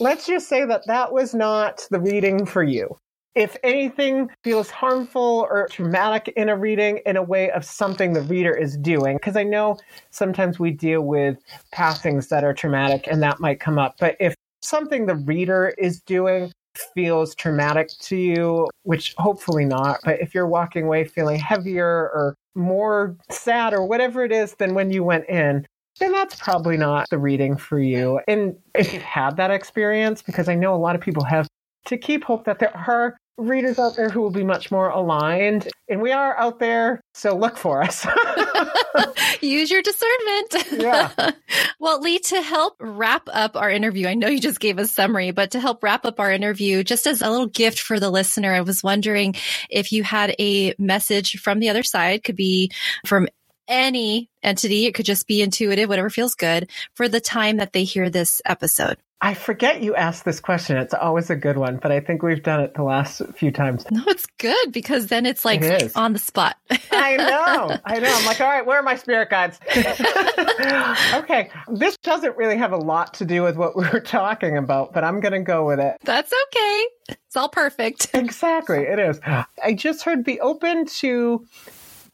let's 0.00 0.26
just 0.26 0.48
say 0.48 0.64
that 0.64 0.86
that 0.88 1.12
was 1.12 1.32
not 1.32 1.86
the 1.92 2.00
reading 2.00 2.44
for 2.44 2.64
you. 2.64 2.96
If 3.36 3.56
anything 3.62 4.30
feels 4.42 4.68
harmful 4.68 5.46
or 5.48 5.68
traumatic 5.68 6.34
in 6.36 6.48
a 6.48 6.56
reading 6.56 6.98
in 7.06 7.16
a 7.16 7.22
way 7.22 7.50
of 7.52 7.64
something 7.64 8.12
the 8.12 8.22
reader 8.22 8.52
is 8.52 8.76
doing, 8.76 9.16
because 9.16 9.36
I 9.36 9.44
know 9.44 9.78
sometimes 10.10 10.58
we 10.58 10.72
deal 10.72 11.02
with 11.02 11.38
passings 11.70 12.28
that 12.28 12.42
are 12.42 12.52
traumatic 12.52 13.06
and 13.08 13.22
that 13.22 13.38
might 13.38 13.60
come 13.60 13.78
up. 13.78 13.94
But 13.98 14.16
if 14.18 14.34
something 14.60 15.06
the 15.06 15.16
reader 15.16 15.72
is 15.78 16.00
doing 16.00 16.52
feels 16.94 17.34
traumatic 17.34 17.90
to 18.00 18.16
you, 18.16 18.68
which 18.82 19.14
hopefully 19.18 19.64
not, 19.64 20.00
but 20.04 20.20
if 20.20 20.34
you're 20.34 20.46
walking 20.46 20.84
away 20.84 21.04
feeling 21.04 21.38
heavier 21.38 21.86
or 21.86 22.34
more 22.54 23.16
sad 23.30 23.72
or 23.74 23.86
whatever 23.86 24.24
it 24.24 24.32
is 24.32 24.54
than 24.54 24.74
when 24.74 24.90
you 24.90 25.02
went 25.04 25.28
in, 25.28 25.66
then 26.00 26.12
that's 26.12 26.36
probably 26.36 26.76
not 26.76 27.08
the 27.10 27.18
reading 27.18 27.56
for 27.56 27.78
you. 27.78 28.20
And 28.26 28.56
if 28.74 28.92
you've 28.92 29.02
had 29.02 29.36
that 29.36 29.50
experience, 29.50 30.22
because 30.22 30.48
I 30.48 30.54
know 30.54 30.74
a 30.74 30.76
lot 30.76 30.94
of 30.94 31.00
people 31.00 31.24
have, 31.24 31.46
to 31.86 31.98
keep 31.98 32.24
hope 32.24 32.44
that 32.44 32.60
there 32.60 32.74
are 32.76 33.16
readers 33.38 33.78
out 33.78 33.96
there 33.96 34.08
who 34.08 34.20
will 34.20 34.30
be 34.30 34.44
much 34.44 34.70
more 34.70 34.88
aligned. 34.90 35.68
And 35.88 36.00
we 36.00 36.12
are 36.12 36.36
out 36.38 36.58
there, 36.58 37.00
so 37.14 37.36
look 37.36 37.56
for 37.56 37.82
us. 37.82 38.06
Use 39.40 39.70
your 39.70 39.82
discernment. 39.82 40.54
Yeah. 40.72 41.30
well, 41.80 42.00
Lee, 42.00 42.18
to 42.18 42.42
help 42.42 42.76
wrap 42.80 43.28
up 43.32 43.56
our 43.56 43.70
interview, 43.70 44.06
I 44.06 44.14
know 44.14 44.28
you 44.28 44.40
just 44.40 44.60
gave 44.60 44.78
a 44.78 44.86
summary, 44.86 45.30
but 45.30 45.52
to 45.52 45.60
help 45.60 45.82
wrap 45.82 46.04
up 46.04 46.20
our 46.20 46.30
interview, 46.30 46.84
just 46.84 47.06
as 47.06 47.22
a 47.22 47.30
little 47.30 47.46
gift 47.46 47.80
for 47.80 47.98
the 47.98 48.10
listener, 48.10 48.52
I 48.52 48.60
was 48.60 48.82
wondering 48.82 49.34
if 49.70 49.92
you 49.92 50.02
had 50.02 50.34
a 50.38 50.74
message 50.78 51.40
from 51.40 51.58
the 51.58 51.70
other 51.70 51.82
side, 51.82 52.24
could 52.24 52.36
be 52.36 52.70
from 53.06 53.28
any 53.68 54.30
entity, 54.42 54.86
it 54.86 54.94
could 54.94 55.06
just 55.06 55.26
be 55.26 55.42
intuitive, 55.42 55.88
whatever 55.88 56.10
feels 56.10 56.34
good, 56.34 56.70
for 56.94 57.08
the 57.08 57.20
time 57.20 57.58
that 57.58 57.72
they 57.72 57.84
hear 57.84 58.10
this 58.10 58.42
episode. 58.44 58.98
I 59.24 59.34
forget 59.34 59.84
you 59.84 59.94
asked 59.94 60.24
this 60.24 60.40
question. 60.40 60.76
It's 60.78 60.94
always 60.94 61.30
a 61.30 61.36
good 61.36 61.56
one, 61.56 61.76
but 61.76 61.92
I 61.92 62.00
think 62.00 62.24
we've 62.24 62.42
done 62.42 62.58
it 62.58 62.74
the 62.74 62.82
last 62.82 63.22
few 63.36 63.52
times. 63.52 63.86
No, 63.88 64.02
it's 64.08 64.26
good 64.38 64.72
because 64.72 65.06
then 65.06 65.26
it's 65.26 65.44
like 65.44 65.62
it 65.62 65.92
on 65.94 66.12
the 66.12 66.18
spot. 66.18 66.56
I 66.90 67.16
know. 67.16 67.78
I 67.84 68.00
know. 68.00 68.12
I'm 68.12 68.26
like, 68.26 68.40
all 68.40 68.48
right, 68.48 68.66
where 68.66 68.80
are 68.80 68.82
my 68.82 68.96
spirit 68.96 69.30
guides? 69.30 69.60
okay. 71.14 71.50
This 71.68 71.96
doesn't 71.98 72.36
really 72.36 72.56
have 72.56 72.72
a 72.72 72.76
lot 72.76 73.14
to 73.14 73.24
do 73.24 73.44
with 73.44 73.56
what 73.56 73.76
we 73.76 73.88
were 73.90 74.00
talking 74.00 74.56
about, 74.56 74.92
but 74.92 75.04
I'm 75.04 75.20
going 75.20 75.34
to 75.34 75.40
go 75.40 75.66
with 75.66 75.78
it. 75.78 75.98
That's 76.02 76.32
okay. 76.32 76.86
It's 77.10 77.36
all 77.36 77.48
perfect. 77.48 78.10
Exactly. 78.14 78.78
It 78.78 78.98
is. 78.98 79.20
I 79.24 79.74
just 79.74 80.02
heard 80.02 80.24
be 80.24 80.40
open 80.40 80.86
to 80.86 81.46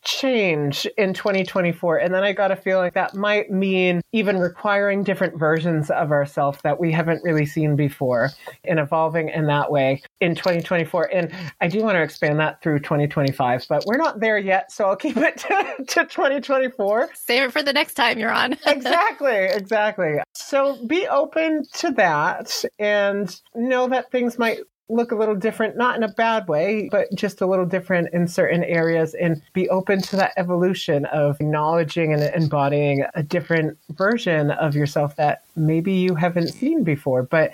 change 0.09 0.87
in 0.97 1.13
2024. 1.13 1.99
And 1.99 2.15
then 2.15 2.25
I 2.25 2.33
got 2.33 2.51
a 2.51 2.57
feeling 2.57 2.91
that 2.95 3.15
might 3.15 3.51
mean 3.51 4.01
even 4.13 4.39
requiring 4.39 5.05
different 5.05 5.39
versions 5.39 5.91
of 5.91 6.11
ourselves 6.11 6.59
that 6.65 6.81
we 6.81 6.91
haven't 6.91 7.23
really 7.23 7.45
seen 7.45 7.77
before 7.77 8.31
and 8.65 8.79
evolving 8.79 9.29
in 9.29 9.47
that 9.47 9.71
way 9.71 10.03
in 10.21 10.35
2024. 10.35 11.11
And 11.13 11.31
I 11.61 11.69
do 11.69 11.83
want 11.83 11.97
to 11.97 12.03
expand 12.03 12.41
that 12.41 12.63
through 12.63 12.79
2025, 12.81 13.67
but 13.69 13.85
we're 13.87 13.99
not 13.99 14.19
there 14.19 14.39
yet. 14.39 14.73
So 14.73 14.87
I'll 14.87 14.97
keep 14.97 15.19
it 15.19 15.37
to, 15.49 15.85
to 15.87 16.07
2024. 16.07 17.11
Save 17.15 17.43
it 17.43 17.53
for 17.53 17.63
the 17.63 17.75
next 17.75 17.95
time 17.95 18.19
you're 18.19 18.33
on. 18.33 18.53
exactly. 18.67 19.45
Exactly. 19.53 20.17
So 20.35 20.85
be 20.87 21.07
open 21.07 21.67
to 21.75 21.91
that 21.93 22.65
and 22.79 23.41
know 23.55 23.89
that 23.89 24.11
things 24.11 24.39
might 24.39 24.61
look 24.89 25.13
a 25.13 25.15
little 25.15 25.35
different, 25.35 25.77
not 25.77 25.97
in 25.97 26.03
a 26.03 26.09
bad 26.09 26.49
way, 26.49 26.89
but 26.91 27.09
just 27.15 27.41
a 27.41 27.47
little 27.47 27.67
different 27.67 28.09
in 28.13 28.27
certain 28.27 28.65
areas 28.65 29.15
and 29.15 29.43
be 29.53 29.69
open 29.69 30.01
to 30.01 30.17
that 30.17 30.33
evolution 30.37 31.05
of 31.07 31.41
acknowledging 31.41 32.13
and 32.13 32.23
embodying 32.35 33.05
a 33.15 33.23
different 33.23 33.77
version 33.91 34.51
of 34.53 34.75
yourself 34.75 35.17
that 35.17 35.43
maybe 35.57 35.93
you 35.93 36.15
haven't 36.15 36.49
seen 36.49 36.85
before. 36.85 37.23
But 37.23 37.53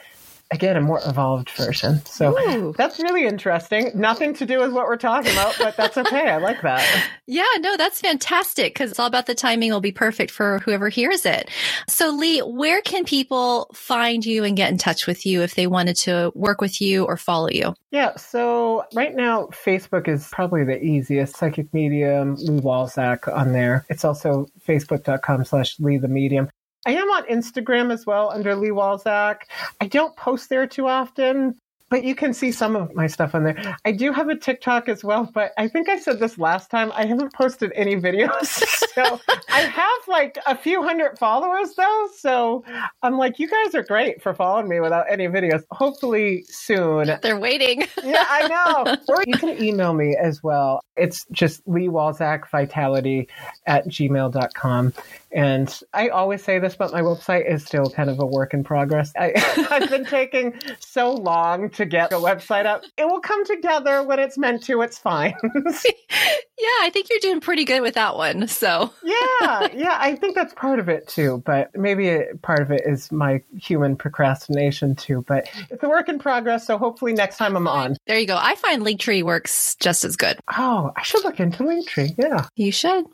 again 0.51 0.77
a 0.77 0.81
more 0.81 1.01
evolved 1.07 1.51
version. 1.51 2.05
So 2.07 2.39
Ooh. 2.39 2.75
that's 2.77 2.99
really 2.99 3.27
interesting. 3.27 3.91
Nothing 3.95 4.35
to 4.35 4.47
do 4.47 4.61
with 4.61 4.73
what 4.73 4.87
we're 4.87 4.97
talking 4.97 5.33
about, 5.33 5.57
but 5.59 5.77
that's 5.77 5.97
okay. 5.97 6.31
I 6.31 6.39
like 6.39 6.63
that. 6.63 6.85
Yeah, 7.27 7.45
no, 7.61 7.79
that's 7.79 8.03
fantastic 8.03 8.75
because 8.75 8.91
it's 8.91 9.01
all 9.01 9.07
about 9.07 9.25
the 9.25 9.35
timing 9.35 9.71
will 9.71 9.81
be 9.81 9.93
perfect 9.93 10.31
for 10.31 10.59
whoever 10.59 10.91
hears 10.91 11.25
it. 11.25 11.49
So 11.89 12.11
Lee, 12.11 12.41
where 12.41 12.83
can 12.83 13.05
people 13.05 13.71
find 13.73 14.27
you 14.27 14.45
and 14.45 14.55
get 14.55 14.71
in 14.71 14.77
touch 14.77 15.07
with 15.07 15.25
you 15.25 15.41
if 15.41 15.55
they 15.55 15.67
wanted 15.67 15.97
to 16.01 16.33
work 16.35 16.61
with 16.61 16.83
you 16.83 17.05
or 17.05 17.17
follow 17.17 17.49
you? 17.49 17.75
Yeah, 17.93 18.15
so 18.17 18.85
right 18.93 19.15
now 19.15 19.47
Facebook 19.53 20.07
is 20.07 20.29
probably 20.33 20.65
the 20.65 20.83
easiest. 20.83 21.37
Psychic 21.37 21.73
Medium, 21.73 22.35
Lee 22.37 22.61
Walczak 22.61 23.35
on 23.35 23.53
there. 23.53 23.87
It's 23.89 24.05
also 24.05 24.47
facebook.com 24.67 25.47
slash 25.47 25.81
Lee 25.81 25.97
the 25.97 26.09
Medium. 26.09 26.51
I 26.87 26.93
am 26.93 27.11
on 27.11 27.25
Instagram 27.27 27.93
as 27.93 28.07
well 28.07 28.31
under 28.31 28.55
Lee 28.55 28.69
Walczak. 28.69 29.43
I 29.81 29.87
don't 29.87 30.17
post 30.17 30.49
there 30.49 30.67
too 30.67 30.87
often, 30.87 31.61
but 31.91 32.05
you 32.05 32.15
can 32.15 32.33
see 32.33 32.51
some 32.51 32.77
of 32.77 32.95
my 32.95 33.07
stuff 33.07 33.35
on 33.35 33.45
there. 33.45 33.77
I 33.85 33.93
do 33.93 34.13
have 34.13 34.29
a 34.29 34.37
TikTok 34.37 34.89
as 34.89 35.05
well, 35.05 35.31
but 35.33 35.53
I 35.59 35.69
think 35.69 35.89
I 35.89 35.99
said 35.99 36.19
this 36.19 36.39
last 36.39 36.71
time. 36.71 36.91
I 36.95 37.05
haven't 37.07 37.33
posted 37.35 37.73
any 37.75 37.97
videos. 37.97 38.47
so 38.95 39.21
I 39.49 39.61
have 39.61 40.09
like 40.09 40.39
a 40.47 40.57
few 40.57 40.83
hundred 40.83 41.19
followers 41.19 41.75
though. 41.77 42.09
So 42.17 42.65
I'm 43.03 43.19
like, 43.19 43.39
you 43.39 43.49
guys 43.49 43.75
are 43.75 43.83
great 43.83 44.23
for 44.23 44.35
following 44.35 44.69
me 44.69 44.81
without 44.81 45.07
any 45.11 45.29
videos. 45.29 45.63
Hopefully 45.71 46.45
soon. 46.49 47.19
They're 47.23 47.39
waiting. 47.39 47.83
yeah, 48.03 48.25
I 48.29 48.49
know. 48.49 48.97
Or 49.09 49.23
you 49.27 49.37
can 49.37 49.63
email 49.63 49.95
me 49.95 50.17
as 50.17 50.43
well. 50.43 50.81
It's 50.97 51.25
just 51.33 51.63
Lee 51.67 51.89
Walczak 51.89 52.49
Vitality 52.51 53.29
at 53.67 53.87
gmail.com. 53.87 54.95
And 55.35 55.81
I 55.93 56.09
always 56.09 56.45
say 56.45 56.61
this, 56.61 56.77
but 56.77 56.93
my 56.93 57.01
website 57.01 57.53
is 57.53 57.65
still 57.65 57.91
kind 57.91 58.09
of 58.09 58.21
a 58.21 58.27
work 58.27 58.55
in 58.55 58.63
progress. 58.63 59.13
I, 59.19 59.33
have 59.69 59.91
been 59.91 60.05
taking 60.05 60.55
so 60.79 61.13
long 61.13 61.71
to 61.75 61.85
get 61.85 62.13
a 62.13 62.17
website 62.17 62.67
up. 62.67 62.85
It 62.97 63.07
will 63.07 63.21
come 63.21 63.45
together 63.45 64.03
when 64.03 64.19
it's 64.19 64.39
meant 64.39 64.63
to. 64.65 64.83
It's 64.83 64.99
fine. 64.99 65.35
yeah, 65.55 66.79
I 66.83 66.91
think 66.93 67.09
you're 67.11 67.19
doing 67.21 67.41
pretty 67.41 67.65
good 67.65 67.83
with 67.83 67.95
that 67.95 68.17
one. 68.17 68.49
So, 68.49 68.93
yeah, 69.03 69.69
yeah, 69.75 69.97
I 70.01 70.17
think 70.21 70.35
that's 70.35 70.55
part 70.55 70.79
of 70.79 70.89
it 70.89 71.09
too. 71.09 71.43
But 71.45 71.71
maybe 71.77 72.09
it, 72.09 72.43
part 72.43 72.61
of 72.61 72.71
it 72.71 72.83
is 72.87 73.11
my 73.13 73.43
human 73.59 73.97
procrastination 73.97 74.95
too. 74.97 75.25
But 75.27 75.49
it's 75.71 75.83
a 75.83 75.89
work 75.89 76.09
in 76.09 76.19
progress. 76.19 76.67
So 76.67 76.79
hopefully 76.79 77.13
next 77.13 77.37
time 77.37 77.57
I'm 77.57 77.69
on. 77.69 77.97
There 78.07 78.19
you 78.19 78.27
go. 78.27 78.39
I 78.41 78.55
find 78.57 78.83
Linktree 78.83 79.23
works 79.23 79.77
just 79.77 80.05
as 80.05 80.17
good. 80.17 80.39
Oh, 80.57 80.93
I 80.97 81.03
should 81.03 81.25
look 81.25 81.41
into 81.41 81.63
Linktree. 81.63 82.15
Yeah. 82.19 82.47
You 82.57 82.73
should. 82.73 83.07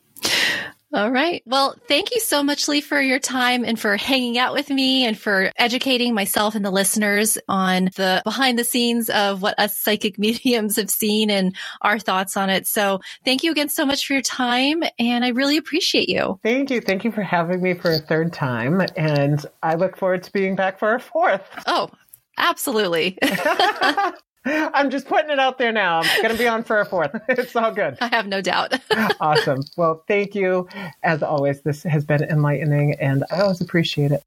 All 0.92 1.10
right. 1.10 1.40
Well, 1.46 1.76
thank 1.86 2.12
you 2.12 2.20
so 2.20 2.42
much, 2.42 2.66
Lee, 2.66 2.80
for 2.80 3.00
your 3.00 3.20
time 3.20 3.64
and 3.64 3.78
for 3.78 3.96
hanging 3.96 4.38
out 4.38 4.52
with 4.52 4.70
me 4.70 5.06
and 5.06 5.16
for 5.16 5.52
educating 5.56 6.14
myself 6.14 6.56
and 6.56 6.64
the 6.64 6.70
listeners 6.72 7.38
on 7.48 7.90
the 7.96 8.22
behind 8.24 8.58
the 8.58 8.64
scenes 8.64 9.08
of 9.08 9.40
what 9.40 9.56
us 9.58 9.78
psychic 9.78 10.18
mediums 10.18 10.76
have 10.76 10.90
seen 10.90 11.30
and 11.30 11.54
our 11.80 12.00
thoughts 12.00 12.36
on 12.36 12.50
it. 12.50 12.66
So 12.66 13.00
thank 13.24 13.44
you 13.44 13.52
again 13.52 13.68
so 13.68 13.86
much 13.86 14.04
for 14.04 14.14
your 14.14 14.22
time. 14.22 14.82
And 14.98 15.24
I 15.24 15.28
really 15.28 15.58
appreciate 15.58 16.08
you. 16.08 16.40
Thank 16.42 16.70
you. 16.70 16.80
Thank 16.80 17.04
you 17.04 17.12
for 17.12 17.22
having 17.22 17.62
me 17.62 17.74
for 17.74 17.92
a 17.92 17.98
third 17.98 18.32
time. 18.32 18.82
And 18.96 19.46
I 19.62 19.76
look 19.76 19.96
forward 19.96 20.24
to 20.24 20.32
being 20.32 20.56
back 20.56 20.80
for 20.80 20.94
a 20.94 21.00
fourth. 21.00 21.48
Oh, 21.66 21.88
absolutely. 22.36 23.16
I'm 24.44 24.90
just 24.90 25.06
putting 25.06 25.30
it 25.30 25.38
out 25.38 25.58
there 25.58 25.72
now. 25.72 26.00
I'm 26.00 26.22
going 26.22 26.34
to 26.34 26.38
be 26.38 26.48
on 26.48 26.64
for 26.64 26.80
a 26.80 26.84
fourth. 26.84 27.10
It's 27.28 27.54
all 27.56 27.72
good. 27.72 27.96
I 28.00 28.08
have 28.08 28.26
no 28.26 28.40
doubt. 28.40 28.74
awesome. 29.20 29.62
Well, 29.76 30.04
thank 30.08 30.34
you. 30.34 30.68
As 31.02 31.22
always, 31.22 31.62
this 31.62 31.82
has 31.84 32.04
been 32.04 32.22
enlightening 32.22 32.94
and 32.94 33.24
I 33.30 33.40
always 33.40 33.60
appreciate 33.60 34.12
it. 34.12 34.22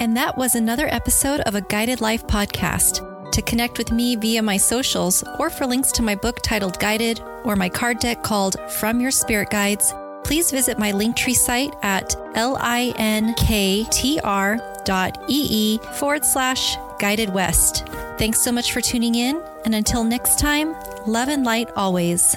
And 0.00 0.16
that 0.16 0.36
was 0.36 0.54
another 0.54 0.86
episode 0.88 1.40
of 1.40 1.54
a 1.54 1.60
Guided 1.60 2.00
Life 2.00 2.26
podcast. 2.26 3.10
To 3.32 3.42
connect 3.42 3.78
with 3.78 3.90
me 3.90 4.16
via 4.16 4.42
my 4.42 4.56
socials 4.56 5.24
or 5.38 5.50
for 5.50 5.66
links 5.66 5.90
to 5.92 6.02
my 6.02 6.14
book 6.14 6.40
titled 6.42 6.78
Guided 6.78 7.20
or 7.44 7.56
my 7.56 7.68
card 7.68 7.98
deck 7.98 8.22
called 8.22 8.56
From 8.70 9.00
Your 9.00 9.10
Spirit 9.10 9.50
Guides, 9.50 9.92
please 10.24 10.50
visit 10.50 10.78
my 10.78 10.92
Linktree 10.92 11.34
site 11.34 11.74
at 11.82 12.10
linktr.ee 12.34 13.38
forward 15.92 16.24
slash 16.24 16.76
guided 16.98 17.28
west. 17.32 17.86
Thanks 18.18 18.42
so 18.42 18.50
much 18.52 18.72
for 18.72 18.80
tuning 18.80 19.14
in, 19.14 19.42
and 19.64 19.74
until 19.74 20.04
next 20.04 20.38
time, 20.38 20.74
love 21.06 21.28
and 21.28 21.44
light 21.44 21.68
always. 21.76 22.36